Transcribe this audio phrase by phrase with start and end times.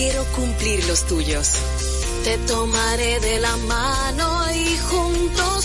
[0.00, 1.58] quiero cumplir los tuyos.
[2.24, 5.64] Te tomaré de la mano y juntos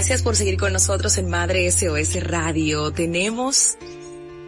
[0.00, 2.90] Gracias por seguir con nosotros en Madre SOS Radio.
[2.90, 3.76] Tenemos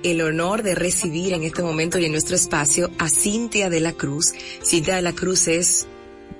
[0.02, 3.92] el honor de recibir en este momento y en nuestro espacio a Cintia de la
[3.92, 4.32] Cruz.
[4.64, 5.86] Cintia de la Cruz es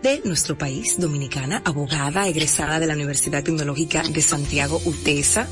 [0.03, 5.47] de nuestro país, dominicana, abogada, egresada de la Universidad Tecnológica de Santiago, UTESA,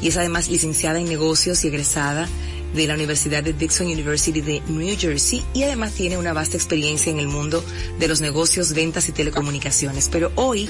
[0.00, 2.28] y es además licenciada en negocios y egresada
[2.74, 7.10] de la Universidad de Dixon University de New Jersey y además tiene una vasta experiencia
[7.10, 7.64] en el mundo
[7.98, 10.08] de los negocios, ventas y telecomunicaciones.
[10.10, 10.68] Pero hoy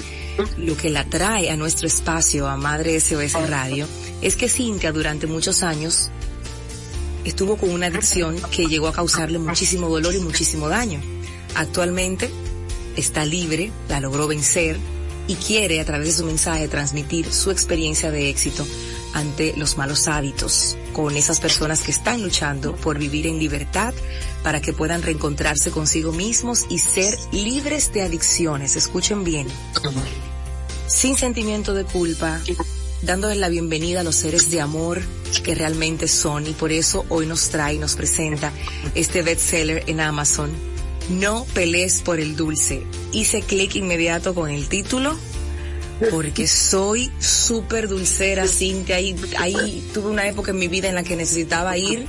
[0.57, 3.87] lo que la trae a nuestro espacio, a Madre SOS Radio,
[4.21, 6.09] es que Cintia durante muchos años
[7.23, 10.99] estuvo con una adicción que llegó a causarle muchísimo dolor y muchísimo daño.
[11.55, 12.29] Actualmente
[12.95, 14.77] está libre, la logró vencer
[15.27, 18.65] y quiere a través de su mensaje transmitir su experiencia de éxito
[19.13, 23.93] ante los malos hábitos con esas personas que están luchando por vivir en libertad
[24.43, 28.75] para que puedan reencontrarse consigo mismos y ser libres de adicciones.
[28.75, 29.47] Escuchen bien.
[30.87, 32.41] Sin sentimiento de culpa,
[33.01, 35.01] dándoles la bienvenida a los seres de amor
[35.43, 38.51] que realmente son y por eso hoy nos trae y nos presenta
[38.95, 40.51] este bestseller en Amazon.
[41.09, 42.83] No pelees por el dulce.
[43.11, 45.17] Hice clic inmediato con el título
[46.09, 48.95] porque soy súper dulcera, Cintia.
[48.95, 52.07] Ahí, ahí tuve una época en mi vida en la que necesitaba ir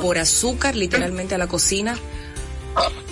[0.00, 1.98] por azúcar literalmente a la cocina,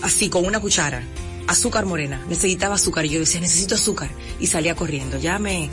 [0.03, 1.03] así con una cuchara,
[1.49, 2.25] azúcar morena.
[2.29, 4.11] Necesitaba azúcar y yo decía, necesito azúcar.
[4.41, 5.19] Y salía corriendo.
[5.19, 5.71] Ya me,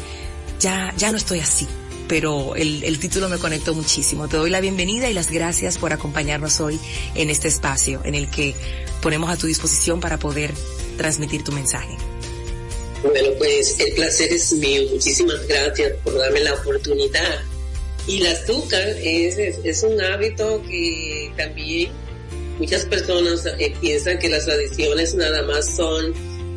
[0.59, 1.67] ya, ya no estoy así.
[2.07, 4.27] Pero el, el título me conectó muchísimo.
[4.27, 6.79] Te doy la bienvenida y las gracias por acompañarnos hoy
[7.13, 8.55] en este espacio en el que
[9.01, 10.51] ponemos a tu disposición para poder
[10.97, 11.97] transmitir tu mensaje.
[13.03, 14.81] Bueno, pues el placer es mío.
[14.91, 17.39] Muchísimas gracias por darme la oportunidad.
[18.07, 21.91] Y el azúcar es, es, un hábito que también
[22.57, 26.13] muchas personas eh, piensan que las adicciones nada más son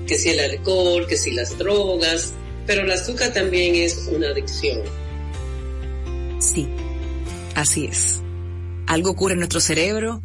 [0.07, 2.33] que si el alcohol, que si las drogas,
[2.67, 4.81] pero el azúcar también es una adicción.
[6.39, 6.69] Sí,
[7.55, 8.21] así es.
[8.87, 10.23] Algo ocurre en nuestro cerebro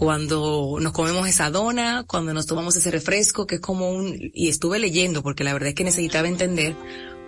[0.00, 4.48] cuando nos comemos esa dona, cuando nos tomamos ese refresco, que es como un, y
[4.48, 6.74] estuve leyendo porque la verdad es que necesitaba entender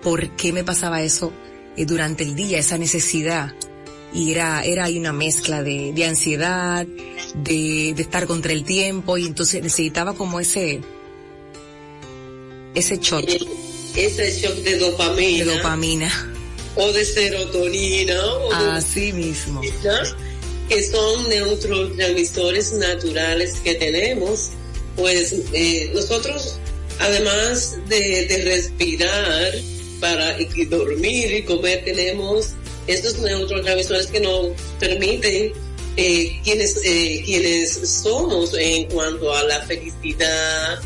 [0.03, 1.34] por qué me pasaba eso
[1.77, 3.55] eh, durante el día, esa necesidad.
[4.15, 6.87] Y era, era ahí una mezcla de, de ansiedad,
[7.34, 10.80] de, de estar contra el tiempo, y entonces necesitaba como ese,
[12.74, 13.28] ese shot.
[13.95, 15.45] Ese shock de dopamina.
[15.45, 16.34] De dopamina.
[16.77, 18.24] O de serotonina.
[18.24, 19.60] O Así mismo.
[20.72, 24.53] Que son neurotransmisores naturales que tenemos.
[24.97, 26.57] Pues eh, nosotros,
[26.98, 29.53] además de, respirar
[30.01, 30.34] para
[30.71, 32.53] dormir y comer, tenemos
[32.86, 35.53] estos neurotransmisores que nos permiten
[35.98, 40.80] eh, quienes, eh, quienes somos en cuanto a la felicidad,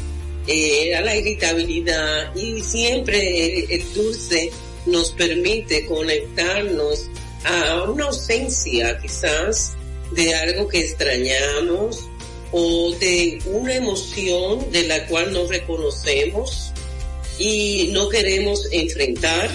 [0.49, 4.51] eh, a la irritabilidad y siempre el dulce
[4.87, 7.09] nos permite conectarnos
[7.45, 9.76] a una ausencia quizás
[10.13, 12.05] de algo que extrañamos
[12.53, 16.73] o de una emoción de la cual no reconocemos
[17.39, 19.51] y no queremos enfrentar,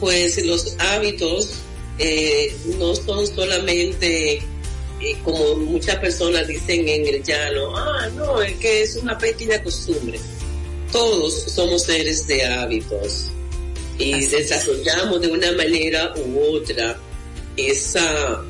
[0.00, 1.54] pues los hábitos
[1.98, 4.42] eh, no son solamente
[5.00, 9.62] eh, como muchas personas dicen en el llano, ah, no, es que es una pequeña
[9.62, 10.18] costumbre.
[10.90, 13.26] Todos somos seres de hábitos
[13.98, 16.98] y Así desarrollamos de una manera u otra
[17.56, 18.42] esa,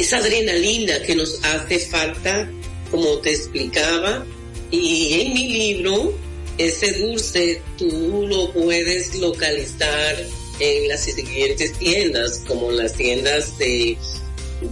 [0.00, 2.50] esa adrenalina que nos hace falta,
[2.90, 4.24] como te explicaba,
[4.70, 6.14] y en mi libro,
[6.58, 10.16] ese dulce tú lo puedes localizar
[10.58, 13.96] en las siguientes tiendas, como las tiendas de,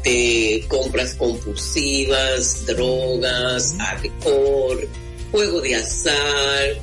[0.04, 4.88] de compras compulsivas, drogas, alcohol,
[5.30, 6.80] juego de azar,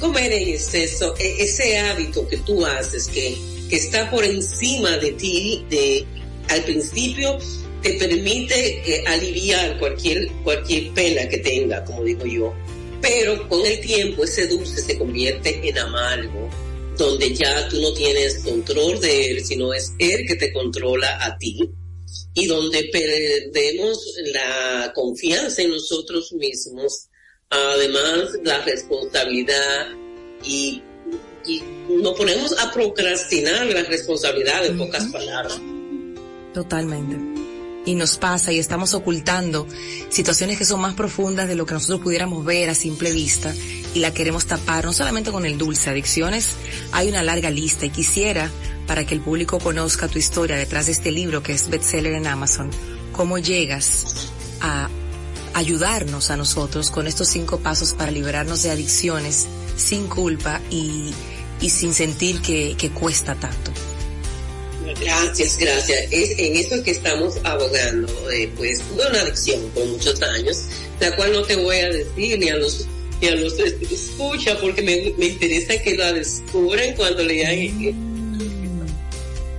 [0.00, 3.36] comer en exceso, ese hábito que tú haces que
[3.70, 6.04] que está por encima de ti, de
[6.48, 7.38] al principio
[7.82, 12.54] te permite eh, aliviar cualquier, cualquier pena que tenga, como digo yo.
[13.00, 16.50] Pero con el tiempo ese dulce se convierte en amargo,
[16.98, 21.38] donde ya tú no tienes control de él, sino es él que te controla a
[21.38, 21.70] ti
[22.34, 23.98] y donde perdemos
[24.32, 27.08] la confianza en nosotros mismos,
[27.48, 29.88] además la responsabilidad
[30.44, 30.82] y,
[31.46, 35.58] y nos ponemos a procrastinar la responsabilidad en pocas palabras.
[36.52, 37.29] Totalmente
[37.90, 39.66] y nos pasa y estamos ocultando
[40.10, 43.52] situaciones que son más profundas de lo que nosotros pudiéramos ver a simple vista
[43.94, 46.54] y la queremos tapar, no solamente con el dulce, adicciones,
[46.92, 48.48] hay una larga lista y quisiera,
[48.86, 52.28] para que el público conozca tu historia detrás de este libro que es bestseller en
[52.28, 52.70] Amazon,
[53.12, 54.88] cómo llegas a
[55.54, 61.10] ayudarnos a nosotros con estos cinco pasos para liberarnos de adicciones sin culpa y,
[61.60, 63.72] y sin sentir que, que cuesta tanto.
[64.98, 66.08] Gracias, gracias.
[66.10, 68.08] Es en eso que estamos abogando.
[68.30, 70.64] Eh, pues tuve una adicción por muchos años,
[71.00, 72.86] la cual no te voy a decir ni a los
[73.20, 77.94] ni a los escucha porque me, me interesa que la descubran cuando lean.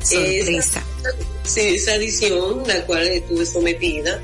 [0.03, 0.83] Sorpresa.
[1.43, 4.19] sí, esa adicción, la cual estuve sometida,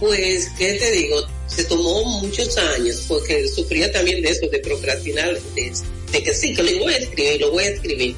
[0.00, 1.26] pues, ¿qué te digo?
[1.46, 5.72] Se tomó muchos años porque sufría también de eso, de procrastinar, de,
[6.10, 8.16] de que sí, que lo voy a escribir, lo voy a escribir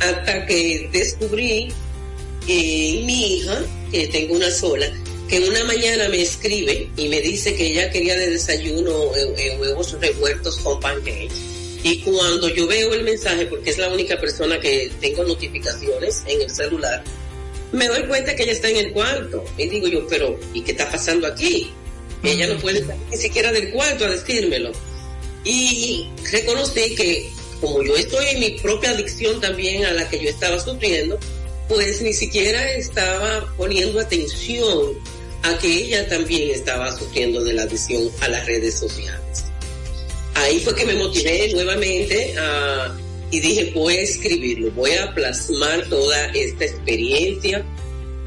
[0.00, 1.68] hasta que descubrí
[2.46, 4.86] que mi hija, que tengo una sola,
[5.28, 9.56] que una mañana me escribe y me dice que ella quería de desayuno eh, eh,
[9.58, 11.34] huevos revueltos con pancakes.
[11.82, 16.42] Y cuando yo veo el mensaje, porque es la única persona que tengo notificaciones en
[16.42, 17.04] el celular,
[17.72, 19.44] me doy cuenta que ella está en el cuarto.
[19.58, 21.70] Y digo yo, pero ¿y qué está pasando aquí?
[22.22, 24.72] Ella no puede salir ni siquiera del cuarto a decírmelo.
[25.44, 27.30] Y reconocí que
[27.64, 31.18] como yo estoy en mi propia adicción también a la que yo estaba sufriendo,
[31.66, 34.92] pues ni siquiera estaba poniendo atención
[35.42, 39.44] a que ella también estaba sufriendo de la adicción a las redes sociales.
[40.34, 42.34] Ahí fue que me motivé nuevamente
[43.30, 47.64] y dije, voy a escribirlo, voy a plasmar toda esta experiencia.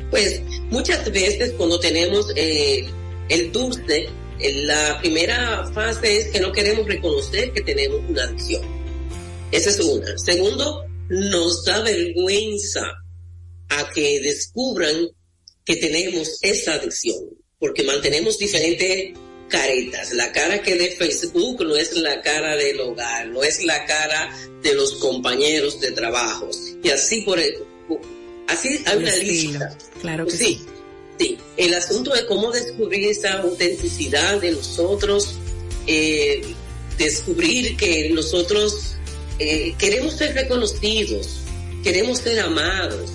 [0.10, 0.42] Pues
[0.72, 2.88] muchas veces cuando tenemos eh,
[3.30, 4.10] el dulce,
[4.40, 8.77] la primera fase es que no queremos reconocer que tenemos una adicción
[9.52, 10.18] esa es una.
[10.18, 12.82] Segundo, nos da vergüenza
[13.70, 15.08] a que descubran
[15.66, 17.20] que tenemos esa adicción,
[17.60, 19.14] porque mantenemos diferentes
[19.50, 20.14] caretas.
[20.14, 24.36] La cara que de Facebook no es la cara del hogar, no es la cara
[24.62, 26.50] de los compañeros de trabajo.
[26.84, 27.58] Y así por el,
[28.48, 29.78] así hay una lista.
[30.02, 30.62] Claro que sí.
[31.20, 35.34] Sí, el asunto de cómo descubrir esa autenticidad de nosotros,
[35.88, 36.44] eh,
[37.00, 38.97] descubrir que nosotros
[39.40, 41.40] eh, queremos ser reconocidos,
[41.84, 43.12] queremos ser amados,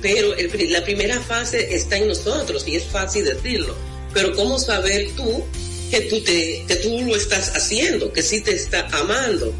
[0.00, 0.34] pero
[0.68, 3.74] la primera fase está en nosotros y es fácil decirlo.
[4.14, 5.44] Pero ¿cómo saber tú
[5.90, 9.52] que tú, te, que tú lo estás haciendo, que sí te está amando?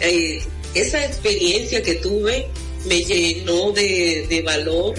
[0.00, 0.40] Eh,
[0.74, 2.46] esa experiencia que tuve
[2.84, 4.94] me llenó de, de valor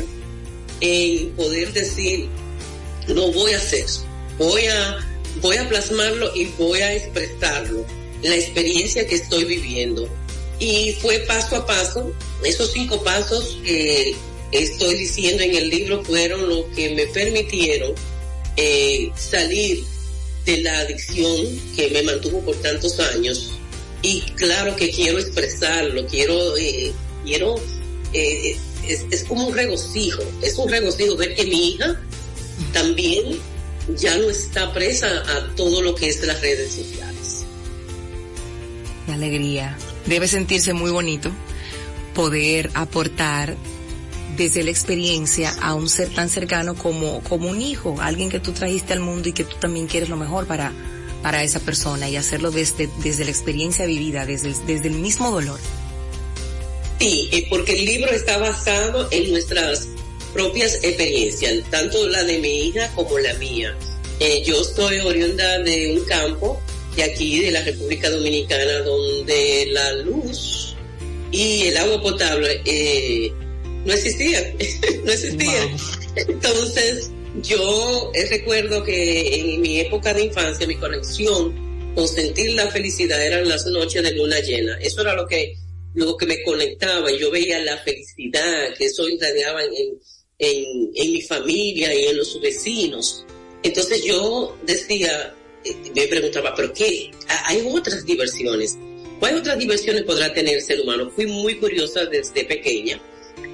[0.82, 2.28] en poder decir,
[3.08, 3.86] lo voy a hacer,
[4.38, 5.08] voy a,
[5.42, 7.86] voy a plasmarlo y voy a expresarlo,
[8.24, 10.10] la experiencia que estoy viviendo
[10.60, 12.13] y fue paso a paso.
[12.44, 14.16] Esos cinco pasos que
[14.51, 17.94] estoy diciendo en el libro fueron lo que me permitieron
[18.58, 19.84] eh, salir
[20.46, 23.51] de la adicción que me mantuvo por tantos años.
[24.01, 26.94] Y claro que quiero expresarlo, quiero, eh,
[27.25, 27.56] quiero,
[28.13, 28.56] eh,
[28.88, 32.00] es, es como un regocijo, es un regocijo ver que mi hija
[32.72, 33.39] también
[33.98, 37.46] ya no está presa a todo lo que es las redes sociales.
[39.06, 41.32] Qué alegría, debe sentirse muy bonito
[42.13, 43.56] poder aportar
[44.38, 48.53] desde la experiencia a un ser tan cercano como, como un hijo, alguien que tú
[48.53, 50.72] trajiste al mundo y que tú también quieres lo mejor para,
[51.22, 55.60] para esa persona y hacerlo desde, desde la experiencia vivida, desde, desde el mismo dolor.
[57.00, 59.88] Sí, eh, porque el libro está basado en nuestras
[60.34, 63.75] propias experiencias, tanto la de mi hija como la mía.
[64.20, 66.62] Eh, yo soy oriunda de un campo
[67.00, 70.75] de aquí, de la República Dominicana, donde la luz
[71.32, 73.32] y el agua potable eh,
[73.86, 74.44] no existían,
[75.06, 75.77] no existían.
[76.18, 77.10] Entonces,
[77.41, 83.25] yo eh, recuerdo que en mi época de infancia, mi conexión con sentir la felicidad
[83.25, 84.77] eran las noches de luna llena.
[84.82, 85.56] Eso era lo que,
[85.94, 87.10] lo que me conectaba.
[87.12, 89.72] Yo veía la felicidad que eso irradiaba en,
[90.38, 93.25] en, en mi familia y en los vecinos.
[93.63, 95.34] Entonces yo decía,
[95.96, 97.12] me preguntaba, ¿pero qué?
[97.46, 98.78] Hay otras diversiones.
[99.20, 101.12] ¿Cuáles otras diversiones podrá tener el ser humano?
[101.13, 103.01] Fui muy curiosa desde pequeña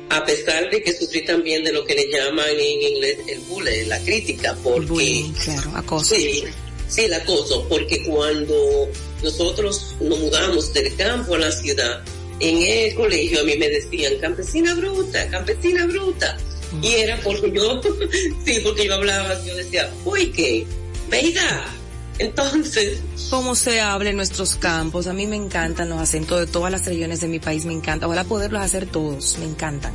[0.10, 3.88] a pesar de que sufrí también de lo que le llaman en inglés el bullying,
[3.88, 5.26] la crítica, porque...
[5.44, 6.16] claro, acoso.
[6.16, 6.44] Sí,
[6.88, 8.90] sí, el acoso, porque cuando
[9.24, 12.04] nosotros nos mudamos del campo a la ciudad,
[12.40, 16.38] en el colegio a mí me decían campesina bruta, campesina bruta.
[16.82, 17.82] Y era porque yo,
[18.46, 20.66] sí, porque yo hablaba, yo decía, uy, ¿qué?
[21.10, 21.74] Veida.
[22.20, 23.00] Entonces.
[23.30, 25.08] Cómo se habla en nuestros campos.
[25.08, 28.08] A mí me encantan los acentos de todas las regiones de mi país, me encanta.
[28.08, 29.94] Ojalá poderlos hacer todos, me encantan.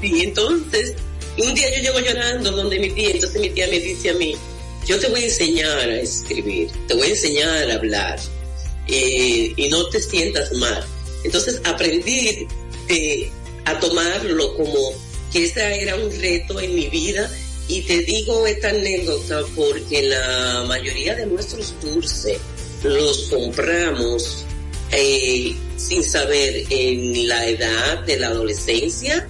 [0.00, 0.94] Sí, entonces,
[1.38, 4.34] un día yo llego llorando donde mi tía, entonces mi tía me dice a mí,
[4.86, 8.18] yo te voy a enseñar a escribir, te voy a enseñar a hablar,
[8.88, 10.84] eh, y no te sientas mal.
[11.24, 12.46] Entonces aprendí
[12.88, 13.30] eh,
[13.64, 14.92] a tomarlo como
[15.32, 17.30] que ese era un reto en mi vida
[17.68, 22.38] y te digo esta anécdota porque la mayoría de nuestros dulces
[22.82, 24.44] los compramos
[24.90, 29.26] eh, sin saber en la edad de la adolescencia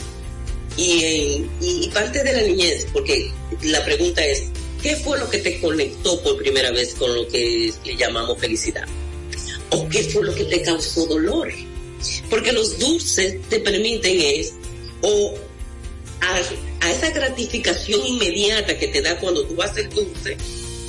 [0.76, 4.44] y, en, y parte de la niñez, porque la pregunta es,
[4.80, 8.86] ¿qué fue lo que te conectó por primera vez con lo que le llamamos felicidad?
[9.70, 11.52] ¿O qué fue lo que te causó dolor?
[12.30, 14.54] Porque los dulces te permiten es,
[15.02, 15.34] o
[16.20, 20.36] a, esa gratificación inmediata que te da cuando tú haces dulce,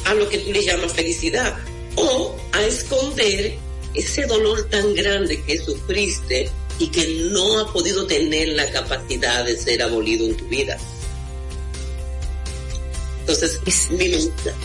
[0.06, 1.58] a lo que tú le llamas felicidad,
[1.96, 3.58] o a esconder
[3.94, 9.58] ese dolor tan grande que sufriste y que no ha podido tener la capacidad de
[9.58, 10.78] ser abolido en tu vida.
[13.22, 13.60] Entonces,
[13.92, 14.08] mi,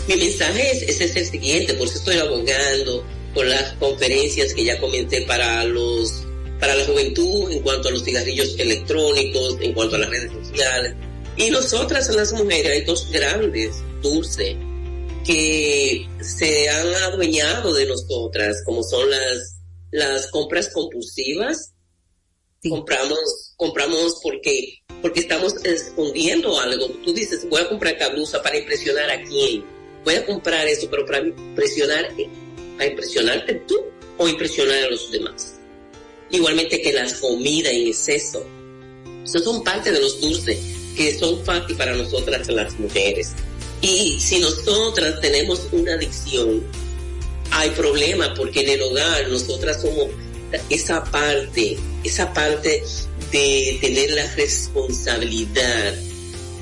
[0.08, 3.04] mi mensaje es, es, el siguiente, por eso estoy abogando
[3.34, 6.22] por las conferencias que ya comenté para los
[6.60, 10.43] para la juventud en cuanto a los cigarrillos electrónicos, en cuanto a las redes sociales.
[11.36, 14.56] Y nosotras las mujeres hay dos grandes, Dulce,
[15.24, 19.58] que se han adueñado de nosotras, como son las,
[19.90, 21.72] las compras compulsivas.
[22.68, 26.88] Compramos, compramos porque, porque estamos escondiendo algo.
[27.04, 29.64] Tú dices, voy a comprar esta blusa para impresionar a quién.
[30.04, 32.08] Voy a comprar eso, pero para impresionar,
[32.76, 33.76] para impresionarte tú
[34.16, 35.54] o impresionar a los demás
[36.34, 38.44] igualmente que las comidas en exceso.
[39.24, 40.58] Esos son parte de los dulces
[40.96, 43.32] que son fáciles para nosotras las mujeres.
[43.80, 46.62] Y si nosotras tenemos una adicción,
[47.50, 50.08] hay problema porque en el hogar nosotras somos
[50.70, 52.82] esa parte, esa parte
[53.32, 55.94] de tener la responsabilidad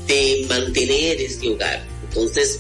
[0.07, 1.87] de mantener ese hogar.
[2.09, 2.59] Entonces,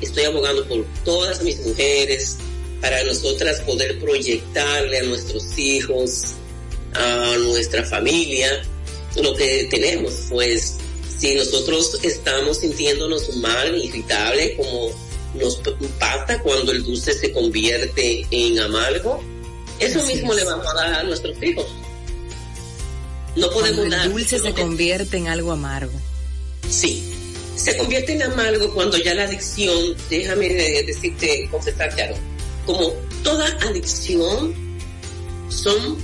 [0.00, 2.36] estoy abogando por todas mis mujeres
[2.80, 6.34] para nosotras poder proyectarle a nuestros hijos
[6.94, 8.62] a nuestra familia
[9.16, 10.26] lo que tenemos.
[10.30, 10.76] Pues
[11.18, 14.90] si nosotros estamos sintiéndonos mal, irritable, como
[15.34, 15.60] nos
[15.98, 19.22] pasa cuando el dulce se convierte en amargo,
[19.80, 21.66] eso mismo le vamos a dar a nuestros hijos.
[23.36, 24.06] No podemos dar.
[24.06, 25.92] El dulce se convierte en algo amargo.
[26.68, 27.12] Sí,
[27.56, 32.18] se convierte en amargo cuando ya la adicción, déjame decirte, confesarte algo,
[32.66, 32.92] como
[33.22, 34.54] toda adicción
[35.48, 35.96] son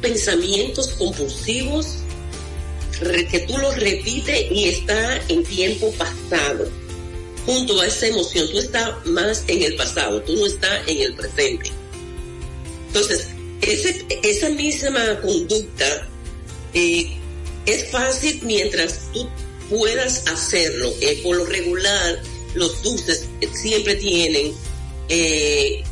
[0.00, 1.98] pensamientos compulsivos
[3.00, 6.68] que tú los repites y está en tiempo pasado.
[7.46, 11.14] Junto a esa emoción, tú estás más en el pasado, tú no estás en el
[11.14, 11.70] presente.
[12.88, 13.28] Entonces,
[13.62, 16.08] esa misma conducta
[16.74, 17.16] eh,
[17.66, 19.28] es fácil mientras tú
[19.68, 20.92] puedas hacerlo.
[21.00, 22.22] Eh, por lo regular,
[22.54, 24.52] los dulces siempre tienen
[25.08, 25.82] eh,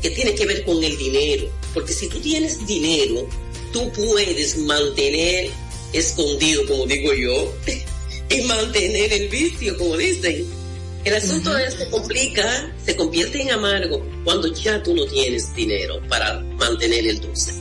[0.00, 1.50] que tiene que ver con el dinero.
[1.74, 3.26] Porque si tú tienes dinero,
[3.72, 5.50] tú puedes mantener
[5.92, 7.54] escondido, como digo yo,
[8.28, 10.46] y mantener el vicio, como dicen.
[11.04, 16.38] El asunto se complica, se convierte en amargo cuando ya tú no tienes dinero para
[16.40, 17.52] mantener el dulce.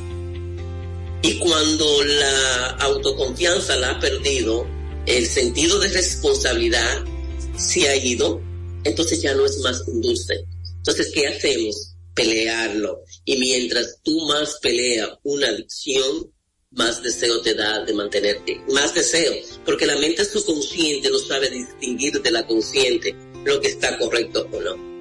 [1.24, 4.68] Y cuando la autoconfianza la ha perdido,
[5.08, 7.04] el sentido de responsabilidad
[7.58, 8.40] se ha ido,
[8.84, 10.46] entonces ya no es más un dulce.
[10.78, 11.92] Entonces, ¿qué hacemos?
[12.14, 13.04] pelearlo.
[13.26, 16.32] Y mientras tú más peleas una adicción,
[16.72, 19.34] más deseo te da de mantenerte, más deseo,
[19.66, 23.14] porque la mente subconsciente no sabe distinguir de la consciente
[23.44, 24.92] lo que está correcto o no.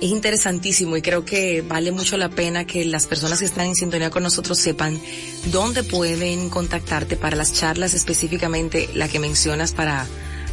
[0.00, 3.76] Es interesantísimo y creo que vale mucho la pena que las personas que están en
[3.76, 4.98] sintonía con nosotros sepan
[5.52, 10.08] dónde pueden contactarte para las charlas específicamente, la que mencionas para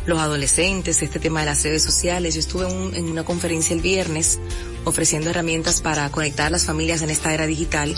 [0.10, 2.34] los adolescentes, este tema de las redes sociales.
[2.34, 4.40] Yo estuve en una conferencia el viernes
[4.86, 7.96] ofreciendo herramientas para conectar a las familias en esta era digital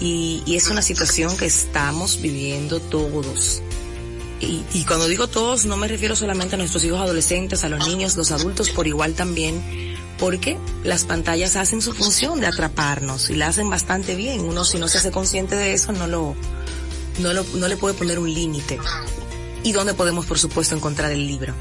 [0.00, 3.62] y, es una situación que estamos viviendo todos.
[4.40, 7.86] Y, y, cuando digo todos, no me refiero solamente a nuestros hijos adolescentes, a los
[7.86, 9.62] niños, los adultos por igual también,
[10.18, 14.40] porque las pantallas hacen su función de atraparnos y la hacen bastante bien.
[14.40, 16.34] Uno si no se hace consciente de eso no lo,
[17.20, 18.80] no, no le puede poner un límite.
[19.64, 21.54] ¿Y dónde podemos, por supuesto, encontrar el libro?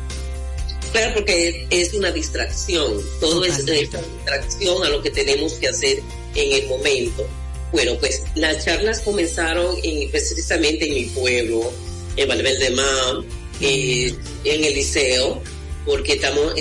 [0.91, 2.93] Claro, porque es una distracción.
[3.19, 6.01] Todo es una distracción a lo que tenemos que hacer
[6.35, 7.27] en el momento.
[7.71, 9.77] Bueno, pues las charlas comenzaron
[10.11, 11.71] precisamente en mi pueblo,
[12.17, 13.23] en Valverde Mar,
[13.61, 15.41] eh, en el liceo,
[15.85, 16.53] porque estamos,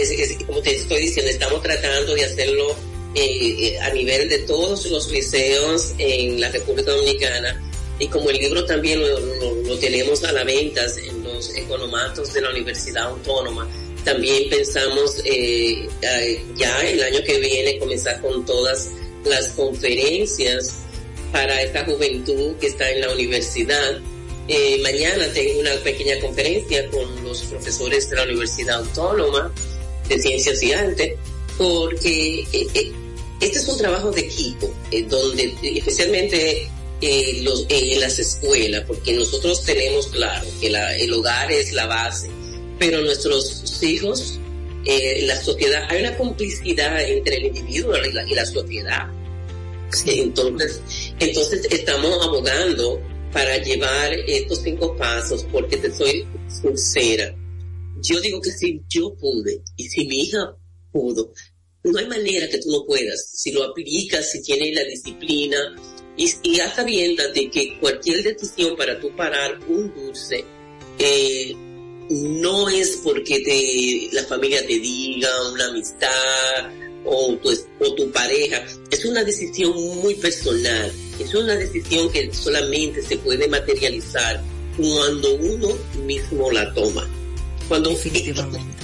[0.47, 2.77] como te estoy diciendo, estamos tratando de hacerlo
[3.15, 7.61] eh, eh, a nivel de todos los liceos en la República Dominicana.
[7.99, 12.51] Y como el libro también lo, tenemos a la venta en los economatos de la
[12.51, 13.67] Universidad Autónoma,
[14.05, 15.23] también pensamos
[16.57, 18.91] ya el año que viene comenzar con todas
[19.25, 20.75] las conferencias
[21.33, 24.01] para esta juventud que está en la universidad.
[24.49, 29.53] Eh, mañana tengo una pequeña conferencia con los profesores de la Universidad Autónoma
[30.09, 31.17] de Ciencias y Arte,
[31.57, 32.93] porque eh, eh,
[33.41, 34.75] este es un trabajo de equipo,
[35.09, 36.69] donde especialmente
[37.43, 42.29] los, en las escuelas, porque nosotros tenemos claro que el hogar es la base,
[42.79, 44.39] pero nuestros hijos,
[45.23, 47.95] la sociedad, hay una complicidad entre el individuo
[48.27, 49.11] y la sociedad
[50.07, 50.81] entonces,
[51.19, 53.01] entonces estamos abogando
[53.33, 57.35] para llevar estos cinco pasos porque te soy sincera.
[58.03, 60.57] Yo digo que si yo pude y si mi hija
[60.93, 61.33] pudo,
[61.85, 63.31] no hay manera que tú no puedas.
[63.35, 65.59] Si lo aplicas, si tienes la disciplina
[66.21, 70.45] y, y hasta de que cualquier decisión para tú parar un dulce,
[70.99, 71.57] eh,
[72.11, 76.71] no es porque te, la familia te diga, una amistad,
[77.07, 78.63] o tu, o tu pareja.
[78.91, 80.93] Es una decisión muy personal.
[81.19, 84.43] Es una decisión que solamente se puede materializar
[84.77, 87.09] cuando uno mismo la toma.
[87.67, 88.77] Cuando, Definitivamente.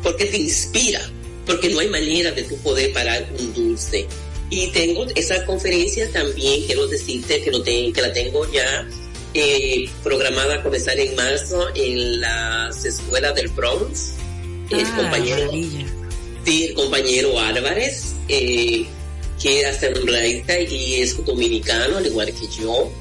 [0.00, 1.00] Porque te inspira.
[1.44, 4.06] Porque no hay manera de tu poder parar un dulce.
[4.50, 8.86] Y tengo esa conferencia también, quiero decirte que, lo que la tengo ya
[9.32, 14.12] eh, programada a comenzar en marzo en las escuelas del Bronx.
[14.72, 15.50] Ah, compañero,
[16.44, 18.84] Sí, el compañero Álvarez, eh,
[19.40, 22.92] que es asambleísta y es dominicano, al igual que yo,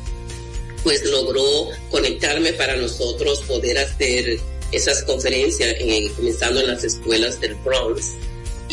[0.83, 4.39] pues logró conectarme para nosotros poder hacer
[4.71, 5.75] esas conferencias
[6.15, 8.13] comenzando en las escuelas del Bronx.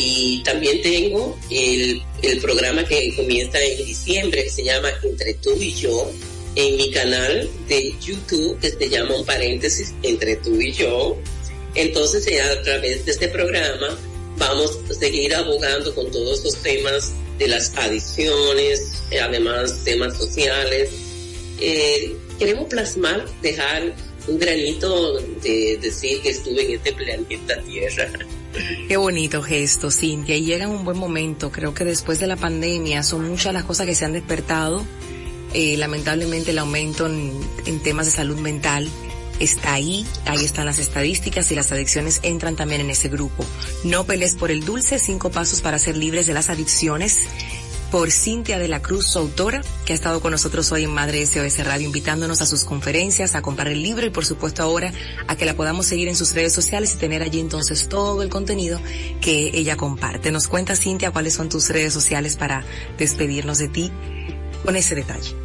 [0.03, 5.51] Y también tengo el, el programa que comienza en diciembre, que se llama Entre tú
[5.61, 6.11] y yo,
[6.55, 11.19] en mi canal de YouTube, que se llama un paréntesis, Entre tú y yo.
[11.75, 13.95] Entonces, a través de este programa,
[14.37, 20.89] vamos a seguir abogando con todos estos temas de las adicciones, además temas sociales.
[21.59, 23.95] Eh, queremos plasmar, dejar
[24.27, 28.11] un granito de decir que estuve en este planeta Tierra.
[28.87, 30.35] Qué bonito gesto, Cintia.
[30.35, 31.51] Y llega un buen momento.
[31.51, 34.83] Creo que después de la pandemia son muchas las cosas que se han despertado.
[35.53, 38.89] Eh, lamentablemente el aumento en temas de salud mental
[39.43, 43.45] está ahí, ahí están las estadísticas y las adicciones entran también en ese grupo.
[43.83, 47.27] No pelees por el dulce, cinco pasos para ser libres de las adicciones
[47.91, 51.25] por Cintia de la Cruz, su autora, que ha estado con nosotros hoy en Madre
[51.25, 54.93] SOS Radio, invitándonos a sus conferencias, a comprar el libro y por supuesto ahora
[55.27, 58.29] a que la podamos seguir en sus redes sociales y tener allí entonces todo el
[58.29, 58.79] contenido
[59.19, 60.31] que ella comparte.
[60.31, 62.65] Nos cuenta Cintia cuáles son tus redes sociales para
[62.97, 63.91] despedirnos de ti
[64.63, 65.35] con ese detalle.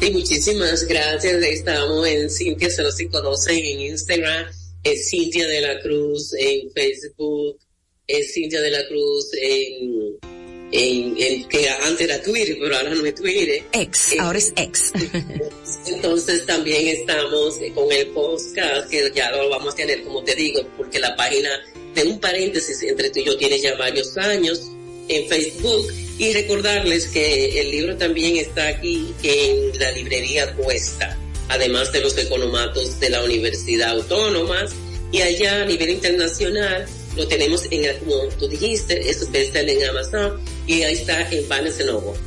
[0.00, 1.42] Sí, muchísimas gracias.
[1.42, 4.46] Estamos en Cintia, se los conocen en Instagram,
[4.84, 7.58] es Cintia de la Cruz en Facebook,
[8.06, 10.37] es Cintia de la Cruz en,
[10.72, 13.64] en, que antes era Twitter, pero ahora no es Twitter.
[13.72, 14.92] Ex, eh, ahora es ex.
[15.86, 20.62] Entonces también estamos con el podcast, que ya lo vamos a tener, como te digo,
[20.76, 21.50] porque la página
[21.94, 24.62] de un paréntesis entre tú y yo tiene ya varios años
[25.08, 25.86] en Facebook
[26.18, 31.16] y recordarles que el libro también está aquí en la librería Cuesta,
[31.48, 34.66] además de los economatos de la Universidad Autónoma.
[35.10, 36.86] Y allá a nivel internacional
[37.18, 42.18] lo tenemos en, como tú dijiste, es en Amazon y ahí está en Barnes Noble.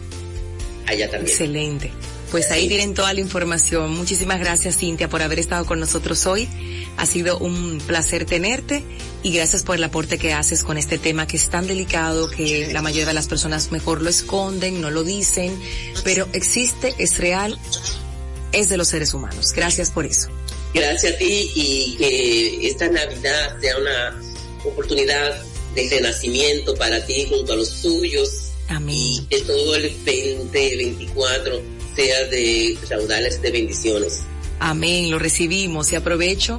[0.86, 1.32] Allá también.
[1.32, 1.92] Excelente.
[2.30, 3.92] Pues ahí tienen toda la información.
[3.92, 6.48] Muchísimas gracias Cintia por haber estado con nosotros hoy.
[6.98, 8.84] Ha sido un placer tenerte
[9.24, 12.72] y gracias por el aporte que haces con este tema que es tan delicado que
[12.74, 15.58] la mayoría de las personas mejor lo esconden, no lo dicen,
[16.04, 17.58] pero existe, es real,
[18.52, 19.54] es de los seres humanos.
[19.54, 20.30] Gracias por eso.
[20.74, 24.31] Gracias a ti y que esta Navidad sea una
[24.66, 25.42] oportunidad
[25.76, 28.52] de renacimiento para ti junto a los tuyos.
[28.68, 28.96] Amén.
[28.96, 31.62] Y que todo el 2024
[31.96, 34.22] sea de raudales de bendiciones.
[34.60, 36.58] Amén, lo recibimos y aprovecho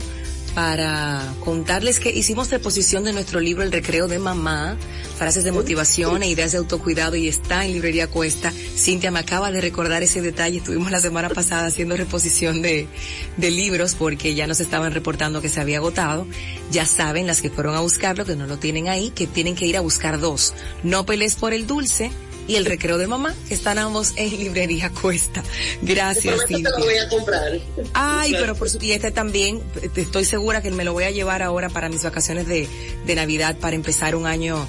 [0.55, 4.77] para contarles que hicimos deposición de nuestro libro El Recreo de Mamá
[5.23, 8.51] frases de motivación e ideas de autocuidado y está en Librería Cuesta.
[8.51, 10.59] Cintia me acaba de recordar ese detalle.
[10.59, 12.89] Estuvimos la semana pasada haciendo reposición de,
[13.37, 16.27] de libros porque ya nos estaban reportando que se había agotado.
[16.73, 19.67] Ya saben las que fueron a buscarlo, que no lo tienen ahí, que tienen que
[19.67, 20.55] ir a buscar dos.
[20.83, 22.11] No pelees por el dulce,
[22.47, 25.43] y el recreo de mamá, que están ambos en librería Cuesta.
[25.83, 26.71] Gracias, Cintia.
[26.71, 27.53] Te lo voy a comprar.
[27.95, 29.63] Ay, pero por su, y este también,
[29.97, 32.69] estoy segura que me lo voy a llevar ahora para mis vacaciones de,
[33.07, 34.67] de Navidad para empezar un año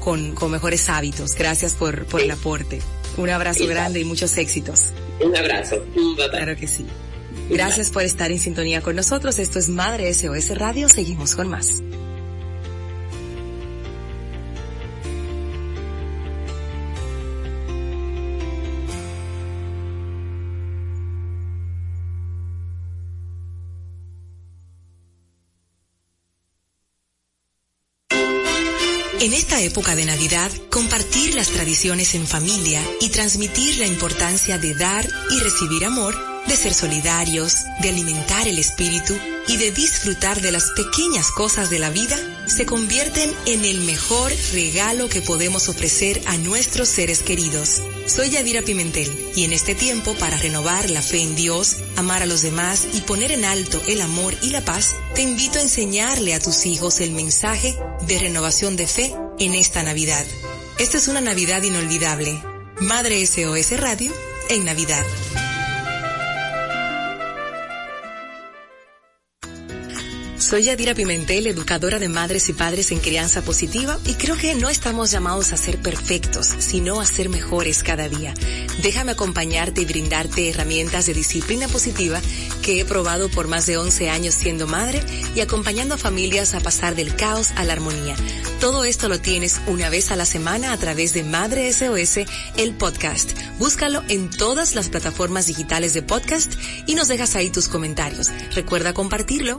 [0.00, 1.34] con, con mejores hábitos.
[1.34, 2.80] Gracias por, por el aporte.
[3.16, 4.92] Un abrazo grande y muchos éxitos.
[5.20, 5.82] Un abrazo.
[6.30, 6.86] Claro que sí.
[7.48, 9.38] Gracias por estar en sintonía con nosotros.
[9.38, 10.88] Esto es Madre SOS Radio.
[10.88, 11.82] Seguimos con más.
[29.26, 34.72] En esta época de Navidad, compartir las tradiciones en familia y transmitir la importancia de
[34.72, 36.14] dar y recibir amor,
[36.48, 39.16] de ser solidarios, de alimentar el espíritu
[39.48, 44.32] y de disfrutar de las pequeñas cosas de la vida, se convierten en el mejor
[44.52, 47.82] regalo que podemos ofrecer a nuestros seres queridos.
[48.06, 52.26] Soy Yadira Pimentel y en este tiempo para renovar la fe en Dios, amar a
[52.26, 56.34] los demás y poner en alto el amor y la paz, te invito a enseñarle
[56.34, 60.24] a tus hijos el mensaje de renovación de fe en esta Navidad.
[60.78, 62.40] Esta es una Navidad inolvidable.
[62.80, 64.12] Madre SOS Radio
[64.50, 65.04] en Navidad.
[70.46, 74.70] Soy Yadira Pimentel, educadora de madres y padres en crianza positiva y creo que no
[74.70, 78.32] estamos llamados a ser perfectos, sino a ser mejores cada día.
[78.80, 82.20] Déjame acompañarte y brindarte herramientas de disciplina positiva
[82.62, 85.02] que he probado por más de 11 años siendo madre
[85.34, 88.14] y acompañando a familias a pasar del caos a la armonía.
[88.60, 92.20] Todo esto lo tienes una vez a la semana a través de Madre SOS,
[92.56, 93.32] el podcast.
[93.58, 96.52] Búscalo en todas las plataformas digitales de podcast
[96.86, 98.30] y nos dejas ahí tus comentarios.
[98.54, 99.58] Recuerda compartirlo.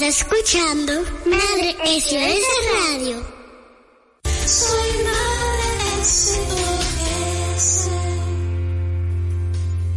[0.00, 0.92] Estás escuchando
[1.26, 3.22] Madre SOS Radio.
[4.46, 7.88] Soy Madre SOS.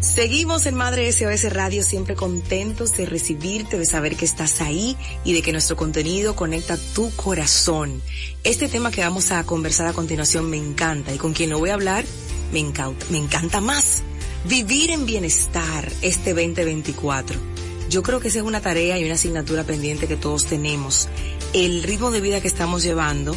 [0.01, 5.31] Seguimos en Madre SOS Radio siempre contentos de recibirte, de saber que estás ahí y
[5.31, 8.01] de que nuestro contenido conecta tu corazón.
[8.43, 11.69] Este tema que vamos a conversar a continuación me encanta y con quien lo voy
[11.69, 12.03] a hablar
[12.51, 14.03] me encanta, me encanta más.
[14.43, 17.52] Vivir en bienestar este 2024
[17.93, 21.07] yo creo que esa es una tarea y una asignatura pendiente que todos tenemos.
[21.53, 23.35] El ritmo de vida que estamos llevando,